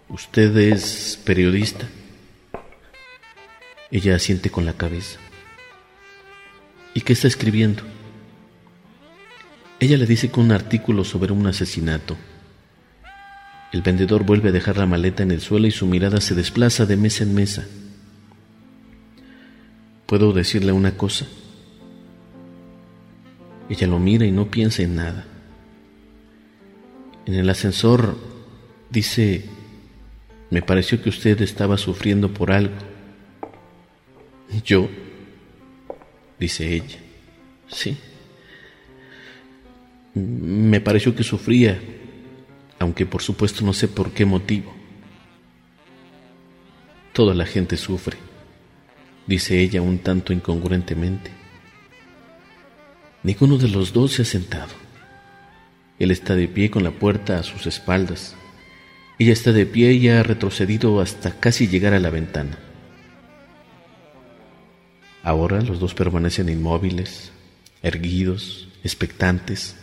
¿Usted 0.09 0.57
es 0.57 1.20
periodista? 1.24 1.87
Ella 3.91 4.16
asiente 4.16 4.51
con 4.51 4.64
la 4.64 4.72
cabeza. 4.72 5.18
¿Y 6.95 7.03
qué 7.03 7.12
está 7.12 7.29
escribiendo? 7.29 7.83
Ella 9.79 9.97
le 9.97 10.07
dice 10.07 10.31
que 10.31 10.41
un 10.41 10.53
artículo 10.53 11.05
sobre 11.05 11.33
un 11.33 11.47
asesinato. 11.47 12.16
El 13.72 13.83
vendedor 13.83 14.24
vuelve 14.24 14.49
a 14.49 14.53
dejar 14.53 14.79
la 14.79 14.87
maleta 14.87 15.22
en 15.22 15.31
el 15.31 15.41
suelo 15.41 15.66
y 15.66 15.70
su 15.70 15.87
mirada 15.87 16.20
se 16.20 16.35
desplaza 16.35 16.87
de 16.87 16.97
mesa 16.97 17.24
en 17.24 17.35
mesa. 17.35 17.66
¿Puedo 20.07 20.32
decirle 20.32 20.70
una 20.70 20.96
cosa? 20.96 21.26
Ella 23.68 23.88
lo 23.88 23.98
mira 23.98 24.24
y 24.24 24.30
no 24.30 24.48
piensa 24.48 24.82
en 24.82 24.94
nada. 24.94 25.26
En 27.26 27.34
el 27.34 27.50
ascensor 27.50 28.16
dice, 28.88 29.44
me 30.50 30.62
pareció 30.62 31.02
que 31.02 31.09
usted 31.09 31.42
estaba 31.42 31.76
sufriendo 31.76 32.32
por 32.32 32.52
algo. 32.52 32.76
Yo, 34.64 34.88
dice 36.38 36.72
ella, 36.72 36.98
sí. 37.66 37.98
Me 40.14 40.80
pareció 40.80 41.16
que 41.16 41.24
sufría, 41.24 41.80
aunque 42.78 43.07
por 43.07 43.22
supuesto 43.22 43.64
no 43.64 43.72
sé 43.72 43.88
por 43.88 44.12
qué 44.12 44.24
motivo. 44.24 44.72
Toda 47.12 47.34
la 47.34 47.44
gente 47.44 47.76
sufre 47.76 48.26
dice 49.27 49.61
ella 49.61 49.83
un 49.83 49.99
tanto 49.99 50.33
incongruentemente. 50.33 51.31
Ninguno 53.22 53.59
de 53.59 53.68
los 53.68 53.93
dos 53.93 54.12
se 54.12 54.22
ha 54.22 54.24
sentado. 54.24 54.72
Él 55.99 56.11
está 56.11 56.37
de 56.37 56.49
pie 56.49 56.70
con 56.70 56.85
la 56.85 56.91
puerta 56.91 57.39
a 57.39 57.43
sus 57.43 57.66
espaldas. 57.66 58.37
Ella 59.18 59.33
está 59.33 59.53
de 59.53 59.66
pie 59.66 59.93
y 59.95 60.09
ha 60.09 60.22
retrocedido 60.22 61.01
hasta 61.01 61.41
casi 61.41 61.66
llegar 61.66 61.95
a 61.95 62.01
la 62.01 62.11
ventana. 62.11 62.59
Ahora 65.22 65.61
los 65.61 65.81
dos 65.81 65.95
permanecen 65.95 66.49
inmóviles, 66.49 67.33
erguidos, 67.83 68.68
expectantes. 68.85 69.74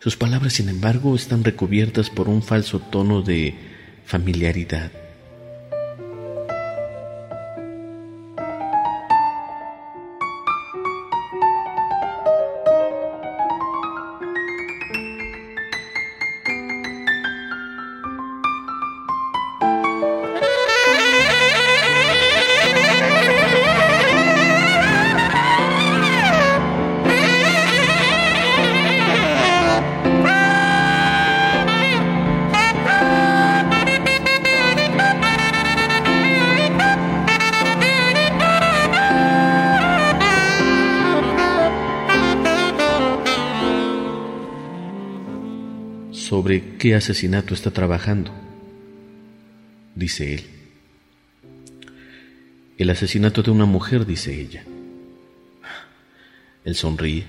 Sus 0.00 0.16
palabras, 0.16 0.52
sin 0.52 0.68
embargo, 0.68 1.16
están 1.16 1.44
recubiertas 1.44 2.10
por 2.10 2.28
un 2.28 2.42
falso 2.42 2.78
tono 2.78 3.22
de 3.22 3.54
familiaridad. 4.04 4.92
Qué 46.78 46.94
asesinato 46.94 47.54
está 47.54 47.70
trabajando, 47.70 48.32
dice 49.94 50.34
él. 50.34 50.44
El 52.78 52.90
asesinato 52.90 53.42
de 53.42 53.50
una 53.50 53.64
mujer, 53.64 54.06
dice 54.06 54.40
ella. 54.40 54.64
Él 56.64 56.74
sonríe. 56.74 57.24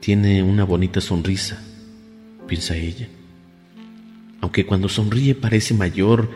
Tiene 0.00 0.42
una 0.42 0.64
bonita 0.64 1.00
sonrisa, 1.00 1.60
piensa 2.46 2.76
ella. 2.76 3.08
Aunque 4.40 4.64
cuando 4.64 4.88
sonríe 4.88 5.34
parece 5.34 5.74
mayor 5.74 6.30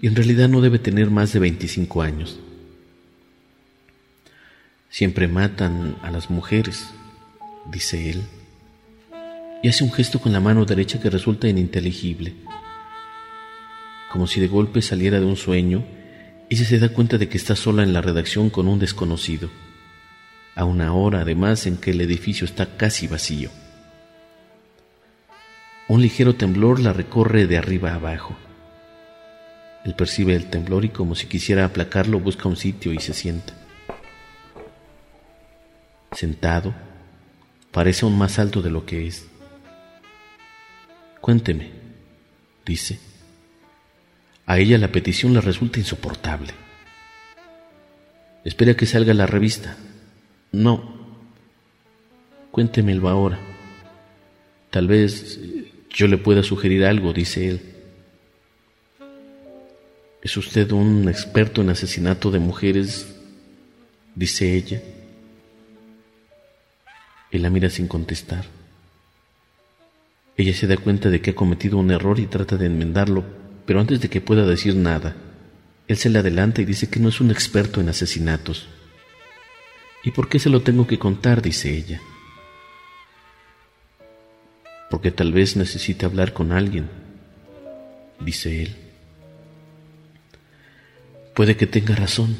y 0.00 0.08
en 0.08 0.16
realidad 0.16 0.48
no 0.48 0.60
debe 0.60 0.78
tener 0.78 1.10
más 1.10 1.32
de 1.32 1.38
25 1.38 2.02
años. 2.02 2.40
Siempre 4.90 5.28
matan 5.28 5.96
a 6.02 6.10
las 6.10 6.30
mujeres, 6.30 6.88
dice 7.70 8.10
él. 8.10 8.22
Y 9.66 9.68
hace 9.68 9.82
un 9.82 9.90
gesto 9.90 10.20
con 10.20 10.32
la 10.32 10.38
mano 10.38 10.64
derecha 10.64 11.00
que 11.00 11.10
resulta 11.10 11.48
ininteligible. 11.48 12.34
Como 14.12 14.28
si 14.28 14.38
de 14.38 14.46
golpe 14.46 14.80
saliera 14.80 15.18
de 15.18 15.26
un 15.26 15.34
sueño, 15.36 15.84
ella 16.48 16.64
se 16.64 16.78
da 16.78 16.88
cuenta 16.90 17.18
de 17.18 17.28
que 17.28 17.36
está 17.36 17.56
sola 17.56 17.82
en 17.82 17.92
la 17.92 18.00
redacción 18.00 18.48
con 18.48 18.68
un 18.68 18.78
desconocido, 18.78 19.50
a 20.54 20.64
una 20.64 20.94
hora 20.94 21.22
además 21.22 21.66
en 21.66 21.78
que 21.78 21.90
el 21.90 22.00
edificio 22.00 22.44
está 22.44 22.76
casi 22.76 23.08
vacío. 23.08 23.50
Un 25.88 26.00
ligero 26.00 26.36
temblor 26.36 26.78
la 26.78 26.92
recorre 26.92 27.48
de 27.48 27.58
arriba 27.58 27.92
abajo. 27.92 28.36
Él 29.84 29.96
percibe 29.96 30.36
el 30.36 30.48
temblor 30.48 30.84
y 30.84 30.90
como 30.90 31.16
si 31.16 31.26
quisiera 31.26 31.64
aplacarlo 31.64 32.20
busca 32.20 32.48
un 32.48 32.56
sitio 32.56 32.92
y 32.92 33.00
se 33.00 33.14
sienta. 33.14 33.52
Sentado, 36.12 36.72
parece 37.72 38.04
aún 38.04 38.16
más 38.16 38.38
alto 38.38 38.62
de 38.62 38.70
lo 38.70 38.86
que 38.86 39.08
es. 39.08 39.26
Cuénteme, 41.20 41.70
dice. 42.64 42.98
A 44.46 44.58
ella 44.58 44.78
la 44.78 44.92
petición 44.92 45.34
le 45.34 45.40
resulta 45.40 45.78
insoportable. 45.78 46.52
Espera 48.44 48.74
que 48.74 48.86
salga 48.86 49.12
la 49.12 49.26
revista. 49.26 49.76
No. 50.52 50.94
Cuéntemelo 52.52 53.08
ahora. 53.08 53.40
Tal 54.70 54.86
vez 54.86 55.40
yo 55.90 56.06
le 56.06 56.18
pueda 56.18 56.42
sugerir 56.42 56.84
algo, 56.84 57.12
dice 57.12 57.48
él. 57.48 57.60
¿Es 60.22 60.36
usted 60.36 60.70
un 60.72 61.08
experto 61.08 61.60
en 61.60 61.70
asesinato 61.70 62.30
de 62.30 62.38
mujeres? 62.38 63.06
dice 64.14 64.56
ella. 64.56 64.82
Él 67.30 67.42
la 67.42 67.50
mira 67.50 67.68
sin 67.68 67.86
contestar. 67.88 68.55
Ella 70.36 70.54
se 70.54 70.66
da 70.66 70.76
cuenta 70.76 71.10
de 71.10 71.20
que 71.20 71.30
ha 71.30 71.34
cometido 71.34 71.78
un 71.78 71.90
error 71.90 72.18
y 72.18 72.26
trata 72.26 72.56
de 72.56 72.66
enmendarlo, 72.66 73.24
pero 73.64 73.80
antes 73.80 74.00
de 74.00 74.08
que 74.08 74.20
pueda 74.20 74.44
decir 74.46 74.76
nada, 74.76 75.16
él 75.88 75.96
se 75.96 76.10
le 76.10 76.18
adelanta 76.18 76.62
y 76.62 76.64
dice 76.64 76.88
que 76.90 77.00
no 77.00 77.08
es 77.08 77.20
un 77.20 77.30
experto 77.30 77.80
en 77.80 77.88
asesinatos. 77.88 78.68
¿Y 80.04 80.10
por 80.10 80.28
qué 80.28 80.38
se 80.38 80.50
lo 80.50 80.62
tengo 80.62 80.86
que 80.86 80.98
contar? 80.98 81.42
dice 81.42 81.76
ella 81.76 82.00
porque 84.90 85.10
tal 85.10 85.32
vez 85.32 85.56
necesite 85.56 86.06
hablar 86.06 86.32
con 86.32 86.52
alguien, 86.52 86.88
dice 88.20 88.62
él. 88.62 88.76
Puede 91.34 91.56
que 91.56 91.66
tenga 91.66 91.94
razón, 91.94 92.36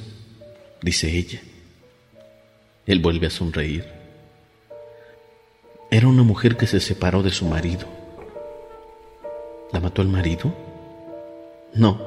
dice 0.80 1.14
ella. 1.14 1.40
Él 2.86 3.01
vuelve 3.01 3.26
a 3.26 3.30
sonreír. 3.30 3.95
Era 5.91 6.09
una 6.09 6.22
mujer 6.22 6.57
que 6.57 6.66
se 6.66 6.80
separó 6.80 7.22
de 7.22 7.30
su 7.30 7.47
marido. 7.47 7.87
¿La 9.72 9.80
mató 9.80 10.03
el 10.03 10.09
marido? 10.09 10.55
No. 11.74 12.01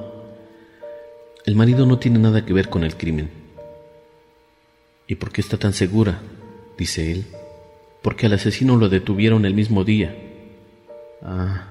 El 1.45 1.55
marido 1.55 1.85
no 1.85 1.99
tiene 1.99 2.19
nada 2.19 2.45
que 2.45 2.53
ver 2.53 2.69
con 2.69 2.83
el 2.83 2.95
crimen. 2.95 3.29
¿Y 5.07 5.15
por 5.15 5.31
qué 5.31 5.41
está 5.41 5.57
tan 5.57 5.73
segura? 5.73 6.19
dice 6.77 7.11
él. 7.11 7.25
Porque 8.01 8.27
al 8.27 8.33
asesino 8.33 8.77
lo 8.77 8.89
detuvieron 8.89 9.45
el 9.45 9.53
mismo 9.53 9.83
día 9.83 10.15
Ah, 11.21 11.67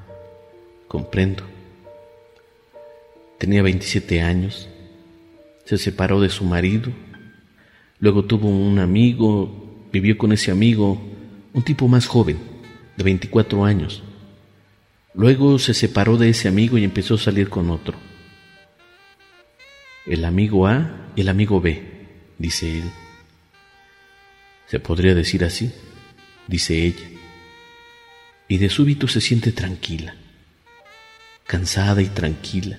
comprendo. 0.89 1.43
Tenía 3.39 3.63
27 3.63 4.21
años, 4.21 4.69
se 5.65 5.79
separó 5.79 6.21
de 6.21 6.29
su 6.29 6.45
marido, 6.45 6.91
luego 8.01 8.25
tuvo 8.25 8.49
un 8.49 8.79
amigo, 8.79 9.87
vivió 9.93 10.19
con 10.19 10.33
ese 10.33 10.51
amigo, 10.51 11.01
un 11.53 11.63
tipo 11.63 11.89
más 11.89 12.07
joven, 12.07 12.39
de 12.97 13.05
24 13.05 13.65
años. 13.65 14.03
Luego 15.15 15.59
se 15.59 15.75
separó 15.75 16.17
de 16.17 16.31
ese 16.31 16.49
amigo 16.49 16.79
y 16.79 16.85
empezó 16.85 17.15
a 17.15 17.19
salir 17.19 17.49
con 17.49 17.71
otro. 17.71 17.97
El 20.07 20.25
amigo 20.25 20.67
A 20.67 21.11
y 21.17 21.21
el 21.23 21.29
amigo 21.29 21.61
B, 21.61 21.83
dice 22.39 22.79
él. 22.79 22.91
Se 24.67 24.81
podría 24.81 25.15
decir 25.15 25.45
así, 25.45 25.73
dice 26.47 26.85
ella 26.85 27.19
y 28.49 28.57
de 28.57 28.71
súbito 28.71 29.07
se 29.07 29.21
siente 29.21 29.53
tranquila, 29.53 30.17
cansada 31.47 32.01
y 32.01 32.07
tranquila, 32.07 32.79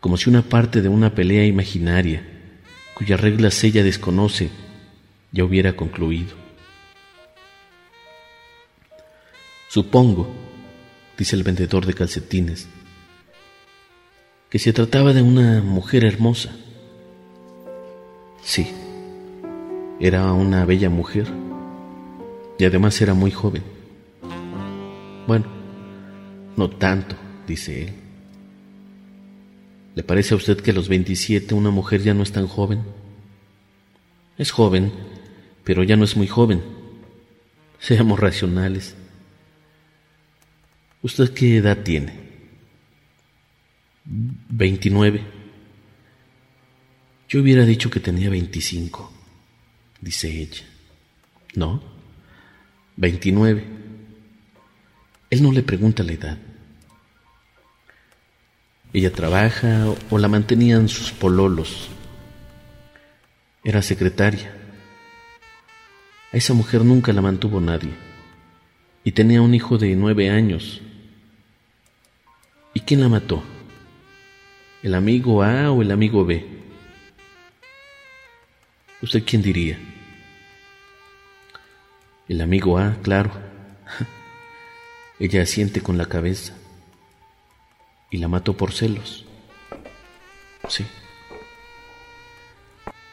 como 0.00 0.16
si 0.16 0.30
una 0.30 0.42
parte 0.42 0.82
de 0.82 0.88
una 0.88 1.14
pelea 1.14 1.44
imaginaria, 1.44 2.22
cuyas 2.94 3.20
reglas 3.20 3.62
ella 3.64 3.82
desconoce, 3.82 4.50
ya 5.32 5.44
hubiera 5.44 5.74
concluido. 5.74 6.43
Supongo, 9.74 10.28
dice 11.18 11.34
el 11.34 11.42
vendedor 11.42 11.84
de 11.84 11.94
calcetines, 11.94 12.68
que 14.48 14.60
se 14.60 14.72
trataba 14.72 15.12
de 15.12 15.20
una 15.20 15.62
mujer 15.62 16.04
hermosa. 16.04 16.54
Sí, 18.40 18.68
era 19.98 20.32
una 20.32 20.64
bella 20.64 20.90
mujer 20.90 21.26
y 22.56 22.64
además 22.64 23.00
era 23.02 23.14
muy 23.14 23.32
joven. 23.32 23.64
Bueno, 25.26 25.46
no 26.56 26.70
tanto, 26.70 27.16
dice 27.44 27.82
él. 27.82 27.92
¿Le 29.96 30.04
parece 30.04 30.34
a 30.34 30.36
usted 30.36 30.60
que 30.60 30.70
a 30.70 30.74
los 30.74 30.88
27 30.88 31.52
una 31.52 31.70
mujer 31.70 32.00
ya 32.00 32.14
no 32.14 32.22
es 32.22 32.30
tan 32.30 32.46
joven? 32.46 32.84
Es 34.38 34.52
joven, 34.52 34.92
pero 35.64 35.82
ya 35.82 35.96
no 35.96 36.04
es 36.04 36.16
muy 36.16 36.28
joven. 36.28 36.62
Seamos 37.80 38.20
racionales. 38.20 38.94
¿Usted 41.04 41.34
qué 41.34 41.58
edad 41.58 41.76
tiene? 41.76 42.14
29. 44.06 45.22
Yo 47.28 47.42
hubiera 47.42 47.66
dicho 47.66 47.90
que 47.90 48.00
tenía 48.00 48.30
25, 48.30 49.12
dice 50.00 50.30
ella. 50.30 50.64
¿No? 51.56 51.82
29. 52.96 53.64
Él 55.28 55.42
no 55.42 55.52
le 55.52 55.62
pregunta 55.62 56.02
la 56.02 56.12
edad. 56.12 56.38
Ella 58.94 59.12
trabaja 59.12 59.86
o 60.08 60.16
la 60.16 60.28
mantenían 60.28 60.88
sus 60.88 61.12
pololos. 61.12 61.90
Era 63.62 63.82
secretaria. 63.82 64.56
A 66.32 66.36
esa 66.38 66.54
mujer 66.54 66.82
nunca 66.82 67.12
la 67.12 67.20
mantuvo 67.20 67.60
nadie. 67.60 67.92
Y 69.04 69.12
tenía 69.12 69.42
un 69.42 69.54
hijo 69.54 69.76
de 69.76 69.94
nueve 69.96 70.30
años. 70.30 70.80
¿Y 72.74 72.80
quién 72.80 73.00
la 73.00 73.08
mató? 73.08 73.42
¿El 74.82 74.94
amigo 74.94 75.42
A 75.42 75.70
o 75.70 75.80
el 75.80 75.92
amigo 75.92 76.24
B? 76.24 76.44
¿Usted 79.00 79.24
quién 79.24 79.42
diría? 79.42 79.78
El 82.28 82.40
amigo 82.40 82.78
A, 82.78 82.96
claro. 83.02 83.30
Ella 85.20 85.42
asiente 85.42 85.82
con 85.82 85.96
la 85.96 86.06
cabeza. 86.06 86.54
¿Y 88.10 88.18
la 88.18 88.28
mató 88.28 88.56
por 88.56 88.72
celos? 88.72 89.24
Sí. 90.68 90.84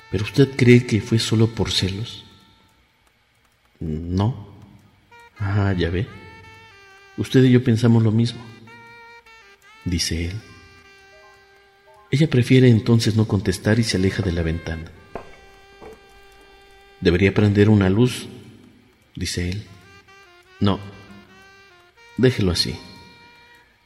¿Pero 0.09 0.23
usted 0.23 0.55
cree 0.55 0.85
que 0.85 1.01
fue 1.01 1.19
solo 1.19 1.47
por 1.47 1.71
celos? 1.71 2.25
No. 3.79 4.47
Ah, 5.39 5.73
ya 5.77 5.89
ve. 5.89 6.07
Usted 7.17 7.43
y 7.43 7.51
yo 7.51 7.63
pensamos 7.63 8.03
lo 8.03 8.11
mismo, 8.11 8.41
dice 9.85 10.25
él. 10.25 10.33
Ella 12.11 12.29
prefiere 12.29 12.69
entonces 12.69 13.15
no 13.15 13.27
contestar 13.27 13.79
y 13.79 13.83
se 13.83 13.97
aleja 13.97 14.21
de 14.21 14.31
la 14.31 14.41
ventana. 14.41 14.91
Debería 16.99 17.33
prender 17.33 17.69
una 17.69 17.89
luz, 17.89 18.27
dice 19.15 19.49
él. 19.49 19.63
No, 20.59 20.79
Déjelo 22.21 22.51
así, 22.51 22.75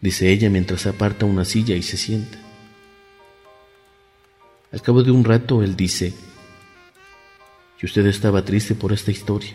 dice 0.01 0.31
ella 0.31 0.49
mientras 0.49 0.85
aparta 0.87 1.25
una 1.25 1.45
silla 1.45 1.75
y 1.75 1.83
se 1.83 1.95
sienta. 1.95 2.37
Al 4.73 4.81
cabo 4.81 5.03
de 5.03 5.11
un 5.11 5.23
rato 5.23 5.63
él 5.63 5.77
dice, 5.77 6.13
que 7.79 7.85
usted 7.85 8.05
estaba 8.07 8.43
triste 8.43 8.75
por 8.75 8.91
esta 8.91 9.11
historia. 9.11 9.53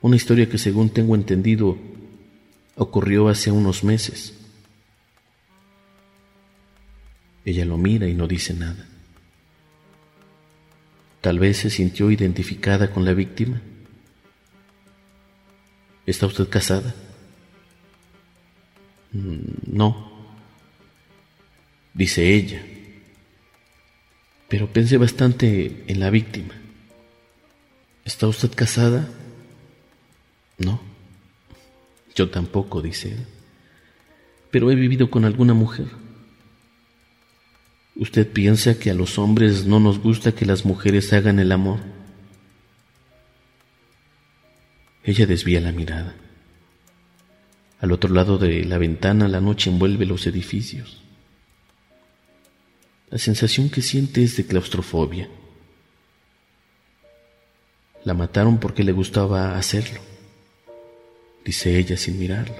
Una 0.00 0.16
historia 0.16 0.48
que 0.48 0.56
según 0.56 0.88
tengo 0.88 1.14
entendido 1.14 1.76
ocurrió 2.76 3.28
hace 3.28 3.50
unos 3.50 3.84
meses. 3.84 4.39
Ella 7.44 7.64
lo 7.64 7.76
mira 7.78 8.08
y 8.08 8.14
no 8.14 8.26
dice 8.26 8.54
nada. 8.54 8.86
Tal 11.20 11.38
vez 11.38 11.58
se 11.58 11.70
sintió 11.70 12.10
identificada 12.10 12.90
con 12.90 13.04
la 13.04 13.12
víctima. 13.12 13.60
¿Está 16.06 16.26
usted 16.26 16.48
casada? 16.48 16.94
Mm, 19.12 19.76
no, 19.76 20.10
dice 21.94 22.34
ella. 22.34 22.64
Pero 24.48 24.72
pensé 24.72 24.96
bastante 24.96 25.84
en 25.86 26.00
la 26.00 26.10
víctima. 26.10 26.54
¿Está 28.04 28.26
usted 28.26 28.50
casada? 28.54 29.08
No. 30.58 30.80
Yo 32.14 32.30
tampoco, 32.30 32.82
dice 32.82 33.12
él. 33.12 33.26
Pero 34.50 34.70
he 34.70 34.74
vivido 34.74 35.10
con 35.10 35.24
alguna 35.24 35.54
mujer. 35.54 35.86
¿Usted 38.00 38.26
piensa 38.32 38.78
que 38.78 38.90
a 38.90 38.94
los 38.94 39.18
hombres 39.18 39.66
no 39.66 39.78
nos 39.78 39.98
gusta 39.98 40.32
que 40.32 40.46
las 40.46 40.64
mujeres 40.64 41.12
hagan 41.12 41.38
el 41.38 41.52
amor? 41.52 41.80
Ella 45.04 45.26
desvía 45.26 45.60
la 45.60 45.70
mirada. 45.70 46.14
Al 47.78 47.92
otro 47.92 48.14
lado 48.14 48.38
de 48.38 48.64
la 48.64 48.78
ventana 48.78 49.28
la 49.28 49.42
noche 49.42 49.68
envuelve 49.68 50.06
los 50.06 50.26
edificios. 50.26 51.02
La 53.10 53.18
sensación 53.18 53.68
que 53.68 53.82
siente 53.82 54.22
es 54.22 54.34
de 54.38 54.46
claustrofobia. 54.46 55.28
La 58.04 58.14
mataron 58.14 58.60
porque 58.60 58.82
le 58.82 58.92
gustaba 58.92 59.58
hacerlo, 59.58 60.00
dice 61.44 61.76
ella 61.78 61.98
sin 61.98 62.18
mirarlo. 62.18 62.56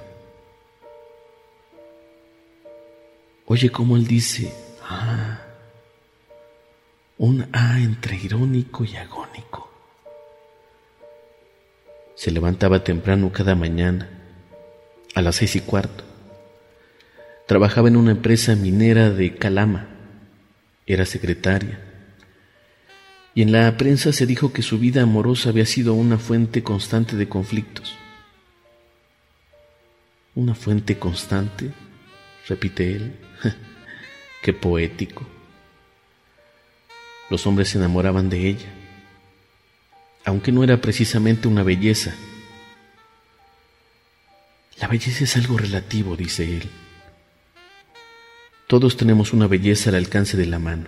Oye 3.47 3.71
cómo 3.71 3.97
él 3.97 4.05
dice, 4.05 4.53
ah, 4.91 5.41
un 7.17 7.47
A 7.53 7.79
entre 7.79 8.15
irónico 8.17 8.83
y 8.83 8.95
agónico. 8.95 9.71
Se 12.15 12.31
levantaba 12.31 12.83
temprano 12.83 13.31
cada 13.31 13.55
mañana, 13.55 14.09
a 15.15 15.21
las 15.21 15.37
seis 15.37 15.55
y 15.55 15.61
cuarto. 15.61 16.03
Trabajaba 17.47 17.87
en 17.89 17.97
una 17.97 18.11
empresa 18.11 18.55
minera 18.55 19.09
de 19.09 19.35
Calama. 19.35 19.87
Era 20.85 21.05
secretaria. 21.05 21.79
Y 23.33 23.41
en 23.41 23.51
la 23.51 23.75
prensa 23.77 24.13
se 24.13 24.25
dijo 24.25 24.53
que 24.53 24.61
su 24.61 24.77
vida 24.77 25.01
amorosa 25.01 25.49
había 25.49 25.65
sido 25.65 25.93
una 25.93 26.17
fuente 26.17 26.63
constante 26.63 27.15
de 27.15 27.27
conflictos. 27.27 27.95
Una 30.35 30.55
fuente 30.55 30.97
constante, 30.97 31.71
repite 32.47 32.95
él. 32.95 33.15
Qué 34.41 34.53
poético. 34.53 35.25
Los 37.29 37.45
hombres 37.47 37.69
se 37.69 37.77
enamoraban 37.77 38.29
de 38.29 38.47
ella 38.47 38.81
aunque 40.25 40.51
no 40.51 40.63
era 40.63 40.79
precisamente 40.79 41.47
una 41.47 41.63
belleza. 41.63 42.15
La 44.79 44.87
belleza 44.87 45.23
es 45.23 45.35
algo 45.35 45.57
relativo, 45.57 46.15
dice 46.15 46.57
él. 46.57 46.69
Todos 48.67 48.97
tenemos 48.97 49.33
una 49.33 49.47
belleza 49.47 49.89
al 49.89 49.95
alcance 49.95 50.37
de 50.37 50.45
la 50.45 50.59
mano. 50.59 50.87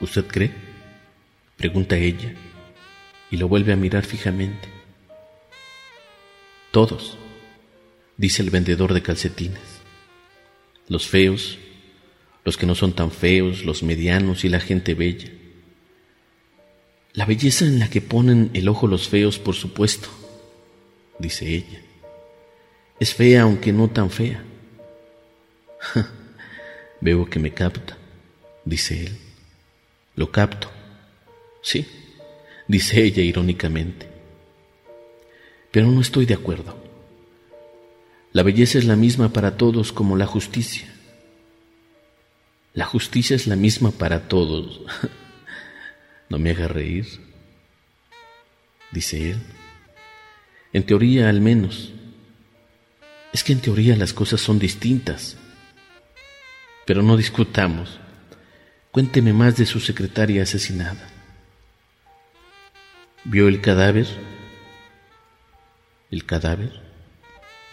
¿Usted 0.00 0.26
cree? 0.26 0.52
Pregunta 1.56 1.96
ella 1.96 2.34
y 3.30 3.36
lo 3.36 3.48
vuelve 3.48 3.72
a 3.72 3.76
mirar 3.76 4.04
fijamente. 4.04 4.68
Todos, 6.70 7.16
dice 8.16 8.42
el 8.42 8.50
vendedor 8.50 8.92
de 8.92 9.02
calcetines. 9.02 9.60
Los 10.88 11.08
feos, 11.08 11.58
los 12.44 12.56
que 12.56 12.66
no 12.66 12.74
son 12.74 12.92
tan 12.92 13.10
feos, 13.10 13.64
los 13.64 13.82
medianos 13.82 14.44
y 14.44 14.48
la 14.48 14.60
gente 14.60 14.94
bella. 14.94 15.30
La 17.12 17.26
belleza 17.26 17.66
en 17.66 17.78
la 17.78 17.90
que 17.90 18.00
ponen 18.00 18.50
el 18.54 18.68
ojo 18.68 18.86
los 18.86 19.08
feos, 19.08 19.38
por 19.38 19.54
supuesto, 19.54 20.08
dice 21.18 21.54
ella. 21.54 21.80
Es 22.98 23.14
fea 23.14 23.42
aunque 23.42 23.72
no 23.72 23.88
tan 23.88 24.10
fea. 24.10 24.42
Veo 27.00 27.26
que 27.26 27.38
me 27.38 27.52
capta, 27.52 27.96
dice 28.64 29.06
él. 29.06 29.16
Lo 30.16 30.30
capto. 30.30 30.70
Sí, 31.62 31.86
dice 32.68 33.02
ella 33.02 33.22
irónicamente. 33.22 34.08
Pero 35.70 35.88
no 35.88 36.00
estoy 36.00 36.26
de 36.26 36.34
acuerdo. 36.34 36.76
La 38.32 38.42
belleza 38.42 38.78
es 38.78 38.84
la 38.84 38.96
misma 38.96 39.32
para 39.32 39.56
todos 39.56 39.92
como 39.92 40.16
la 40.16 40.26
justicia. 40.26 40.91
La 42.74 42.86
justicia 42.86 43.36
es 43.36 43.46
la 43.46 43.56
misma 43.56 43.90
para 43.90 44.28
todos. 44.28 44.80
No 46.28 46.38
me 46.38 46.52
haga 46.52 46.66
reír, 46.66 47.06
dice 48.90 49.32
él. 49.32 49.38
En 50.72 50.82
teoría 50.82 51.28
al 51.28 51.42
menos. 51.42 51.92
Es 53.34 53.44
que 53.44 53.52
en 53.52 53.60
teoría 53.60 53.96
las 53.96 54.14
cosas 54.14 54.40
son 54.40 54.58
distintas. 54.58 55.36
Pero 56.86 57.02
no 57.02 57.18
discutamos. 57.18 58.00
Cuénteme 58.90 59.34
más 59.34 59.58
de 59.58 59.66
su 59.66 59.78
secretaria 59.78 60.44
asesinada. 60.44 61.06
¿Vio 63.24 63.46
el 63.46 63.60
cadáver? 63.60 64.06
¿El 66.10 66.24
cadáver? 66.24 66.72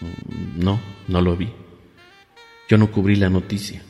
Mm, 0.00 0.62
no, 0.62 0.80
no 1.08 1.22
lo 1.22 1.34
vi. 1.34 1.50
Yo 2.68 2.76
no 2.76 2.92
cubrí 2.92 3.16
la 3.16 3.30
noticia. 3.30 3.82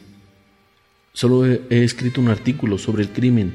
Solo 1.21 1.45
he, 1.45 1.85
escrito 1.85 2.19
un 2.19 2.29
artículo 2.29 2.79
sobre 2.79 3.03
el 3.03 3.11
crimen 3.11 3.53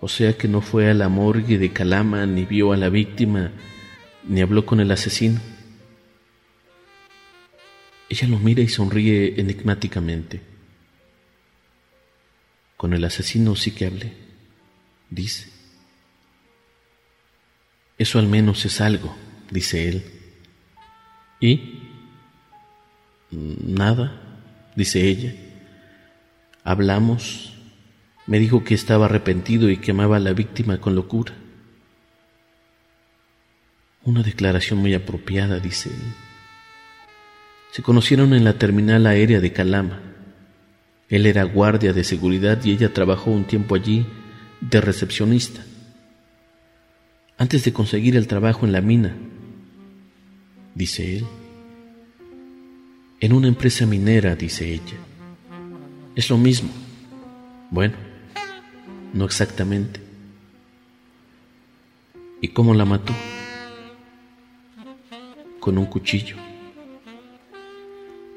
o 0.00 0.08
sea 0.08 0.32
que 0.32 0.48
no 0.48 0.62
fue 0.62 0.90
a 0.90 0.94
la 0.94 1.10
morgue 1.10 1.58
de 1.58 1.74
Calama, 1.74 2.24
ni 2.24 2.46
vio 2.46 2.72
a 2.72 2.78
la 2.78 2.88
víctima, 2.88 3.52
ni 4.24 4.40
habló 4.40 4.64
con 4.64 4.80
el 4.80 4.90
asesino. 4.90 5.38
Ella 8.08 8.28
lo 8.28 8.38
mira 8.38 8.62
y 8.62 8.68
sonríe 8.68 9.38
enigmáticamente. 9.38 10.40
Con 12.78 12.94
el 12.94 13.04
asesino 13.04 13.54
sí 13.54 13.72
que 13.72 13.84
hablé, 13.84 14.14
dice. 15.10 15.50
Eso 17.98 18.18
al 18.18 18.26
menos 18.26 18.64
es 18.64 18.80
algo, 18.80 19.14
dice 19.50 19.86
él. 19.86 20.02
¿Y? 21.40 21.82
Nada, 23.30 24.72
dice 24.76 25.06
ella. 25.06 25.45
Hablamos 26.66 27.54
me 28.26 28.40
dijo 28.40 28.64
que 28.64 28.74
estaba 28.74 29.04
arrepentido 29.04 29.70
y 29.70 29.76
que 29.76 29.92
amaba 29.92 30.16
a 30.16 30.18
la 30.18 30.32
víctima 30.32 30.80
con 30.80 30.96
locura. 30.96 31.32
Una 34.02 34.24
declaración 34.24 34.80
muy 34.80 34.92
apropiada, 34.92 35.60
dice 35.60 35.90
él. 35.90 36.12
Se 37.70 37.82
conocieron 37.82 38.34
en 38.34 38.42
la 38.42 38.54
terminal 38.54 39.06
aérea 39.06 39.38
de 39.38 39.52
Calama. 39.52 40.00
Él 41.08 41.26
era 41.26 41.44
guardia 41.44 41.92
de 41.92 42.02
seguridad 42.02 42.58
y 42.64 42.72
ella 42.72 42.92
trabajó 42.92 43.30
un 43.30 43.44
tiempo 43.44 43.76
allí 43.76 44.04
de 44.60 44.80
recepcionista. 44.80 45.64
Antes 47.38 47.62
de 47.62 47.72
conseguir 47.72 48.16
el 48.16 48.26
trabajo 48.26 48.66
en 48.66 48.72
la 48.72 48.80
mina, 48.80 49.14
dice 50.74 51.18
él. 51.18 51.26
En 53.20 53.32
una 53.32 53.46
empresa 53.46 53.86
minera, 53.86 54.34
dice 54.34 54.74
ella. 54.74 54.96
Es 56.16 56.30
lo 56.30 56.38
mismo. 56.38 56.70
Bueno, 57.70 57.94
no 59.12 59.26
exactamente. 59.26 60.00
¿Y 62.40 62.48
cómo 62.48 62.72
la 62.72 62.86
mató? 62.86 63.12
Con 65.60 65.76
un 65.76 65.84
cuchillo. 65.84 66.36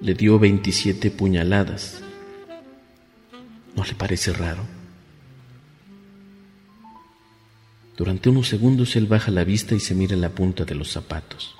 Le 0.01 0.13
dio 0.13 0.37
27 0.37 1.09
puñaladas. 1.11 2.01
¿No 3.77 3.85
le 3.85 3.93
parece 3.95 4.33
raro? 4.33 4.63
Durante 7.95 8.27
unos 8.27 8.49
segundos 8.49 8.97
él 8.97 9.05
baja 9.05 9.31
la 9.31 9.45
vista 9.45 9.73
y 9.73 9.79
se 9.79 9.95
mira 9.95 10.15
en 10.15 10.21
la 10.21 10.31
punta 10.31 10.65
de 10.65 10.75
los 10.75 10.91
zapatos. 10.91 11.55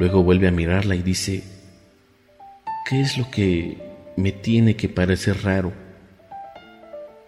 Luego 0.00 0.24
vuelve 0.24 0.48
a 0.48 0.52
mirarla 0.52 0.96
y 0.96 1.02
dice, 1.02 1.44
¿qué 2.88 3.00
es 3.00 3.18
lo 3.18 3.30
que 3.30 3.87
me 4.18 4.32
tiene 4.32 4.76
que 4.76 4.88
parecer 4.88 5.42
raro? 5.42 5.72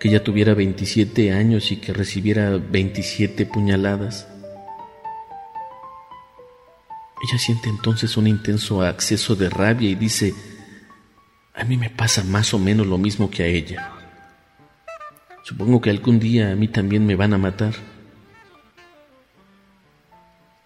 que 0.01 0.09
ella 0.09 0.25
tuviera 0.25 0.55
27 0.55 1.31
años 1.31 1.71
y 1.71 1.77
que 1.77 1.93
recibiera 1.93 2.57
27 2.57 3.45
puñaladas. 3.45 4.27
Ella 7.23 7.39
siente 7.39 7.69
entonces 7.69 8.17
un 8.17 8.27
intenso 8.27 8.81
acceso 8.81 9.37
de 9.37 9.51
rabia 9.51 9.91
y 9.91 9.95
dice, 9.95 10.33
a 11.55 11.65
mí 11.65 11.77
me 11.77 11.91
pasa 11.91 12.25
más 12.25 12.55
o 12.55 12.59
menos 12.59 12.87
lo 12.87 12.97
mismo 12.97 13.31
que 13.31 13.43
a 13.43 13.47
ella. 13.47 13.93
Supongo 15.45 15.83
que 15.83 15.91
algún 15.91 16.19
día 16.19 16.51
a 16.51 16.57
mí 16.57 16.67
también 16.67 17.05
me 17.05 17.15
van 17.15 17.35
a 17.35 17.39
matar. 17.39 17.75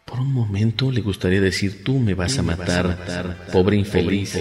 Por 0.04 0.20
un 0.20 0.32
momento 0.32 0.92
le 0.92 1.00
gustaría 1.00 1.40
decir, 1.40 1.82
tú 1.82 1.98
me 1.98 2.14
vas 2.14 2.38
a 2.38 2.44
matar, 2.44 3.48
pobre 3.52 3.76
infeliz 3.76 4.38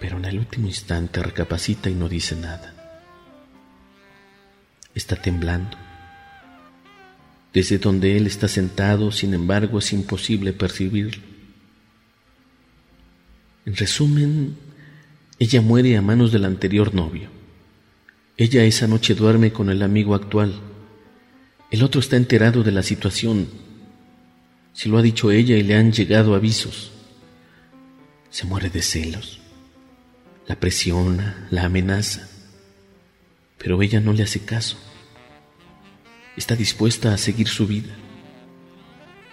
pero 0.00 0.16
en 0.16 0.24
el 0.24 0.38
último 0.38 0.66
instante 0.66 1.22
recapacita 1.22 1.90
y 1.90 1.94
no 1.94 2.08
dice 2.08 2.34
nada. 2.34 2.74
Está 4.94 5.14
temblando. 5.14 5.76
Desde 7.52 7.78
donde 7.78 8.16
él 8.16 8.26
está 8.26 8.48
sentado, 8.48 9.12
sin 9.12 9.34
embargo, 9.34 9.78
es 9.78 9.92
imposible 9.92 10.52
percibirlo. 10.52 11.22
En 13.66 13.76
resumen, 13.76 14.56
ella 15.38 15.60
muere 15.60 15.96
a 15.96 16.02
manos 16.02 16.32
del 16.32 16.44
anterior 16.46 16.94
novio. 16.94 17.28
Ella 18.36 18.64
esa 18.64 18.86
noche 18.86 19.14
duerme 19.14 19.52
con 19.52 19.68
el 19.68 19.82
amigo 19.82 20.14
actual 20.14 20.58
El 21.70 21.82
otro 21.82 22.00
está 22.00 22.16
enterado 22.16 22.62
de 22.62 22.72
la 22.72 22.82
situación. 22.82 23.48
Si 24.72 24.88
lo 24.88 24.96
ha 24.96 25.02
dicho 25.02 25.30
ella 25.30 25.56
y 25.56 25.62
le 25.62 25.76
han 25.76 25.92
llegado 25.92 26.34
avisos. 26.34 26.90
Se 28.30 28.46
muere 28.46 28.70
de 28.70 28.82
celos. 28.82 29.40
La 30.50 30.56
presiona, 30.56 31.46
la 31.50 31.66
amenaza. 31.66 32.28
Pero 33.56 33.80
ella 33.82 34.00
no 34.00 34.12
le 34.12 34.24
hace 34.24 34.40
caso. 34.40 34.76
Está 36.36 36.56
dispuesta 36.56 37.14
a 37.14 37.18
seguir 37.18 37.46
su 37.46 37.68
vida. 37.68 37.94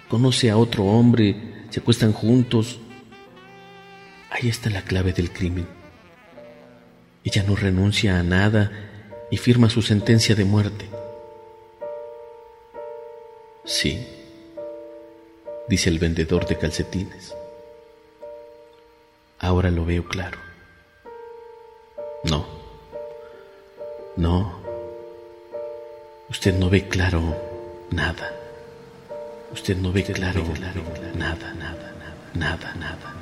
Conoce 0.08 0.48
a 0.48 0.56
otro 0.56 0.84
hombre, 0.84 1.64
se 1.70 1.80
acuestan 1.80 2.12
juntos. 2.12 2.78
Ahí 4.30 4.48
está 4.48 4.70
la 4.70 4.82
clave 4.82 5.12
del 5.12 5.32
crimen. 5.32 5.66
Ella 7.24 7.42
no 7.42 7.56
renuncia 7.56 8.20
a 8.20 8.22
nada 8.22 8.70
y 9.28 9.38
firma 9.38 9.68
su 9.70 9.82
sentencia 9.82 10.36
de 10.36 10.44
muerte. 10.44 10.88
Sí, 13.64 14.06
dice 15.68 15.90
el 15.90 15.98
vendedor 15.98 16.46
de 16.46 16.58
calcetines. 16.58 17.34
Ahora 19.40 19.72
lo 19.72 19.84
veo 19.84 20.04
claro. 20.04 20.47
No, 22.24 22.44
no, 24.16 24.52
usted 26.28 26.54
no 26.54 26.68
ve 26.68 26.88
claro 26.88 27.22
nada. 27.90 28.32
Usted 29.52 29.76
no 29.76 29.92
ve 29.92 30.02
claro, 30.04 30.42
claro, 30.42 30.82
nada, 31.14 31.54
nada, 31.54 31.92
nada, 32.34 32.74
nada, 32.74 32.74
nada. 32.74 33.17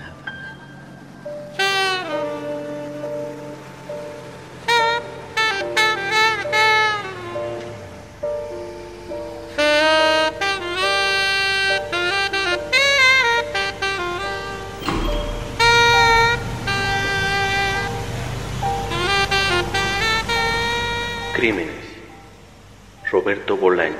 Roberto 23.10 23.56
Bolaño. 23.56 23.94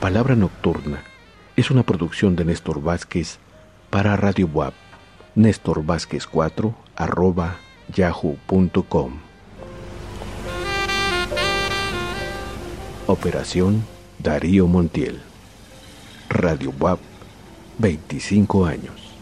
Palabra 0.00 0.34
Nocturna 0.34 1.04
es 1.54 1.70
una 1.70 1.84
producción 1.84 2.34
de 2.34 2.44
Néstor 2.44 2.82
Vázquez 2.82 3.38
para 3.90 4.16
Radio 4.16 4.48
Web. 4.48 4.72
Néstor 5.36 5.84
Vázquez 5.86 6.26
4 6.26 6.74
arroba 6.96 7.58
yahoo.com. 7.94 9.20
Operación 13.06 13.84
Darío 14.18 14.66
Montiel. 14.66 15.20
Radio 16.28 16.72
WAP, 16.80 16.98
25 17.78 18.66
años. 18.66 19.12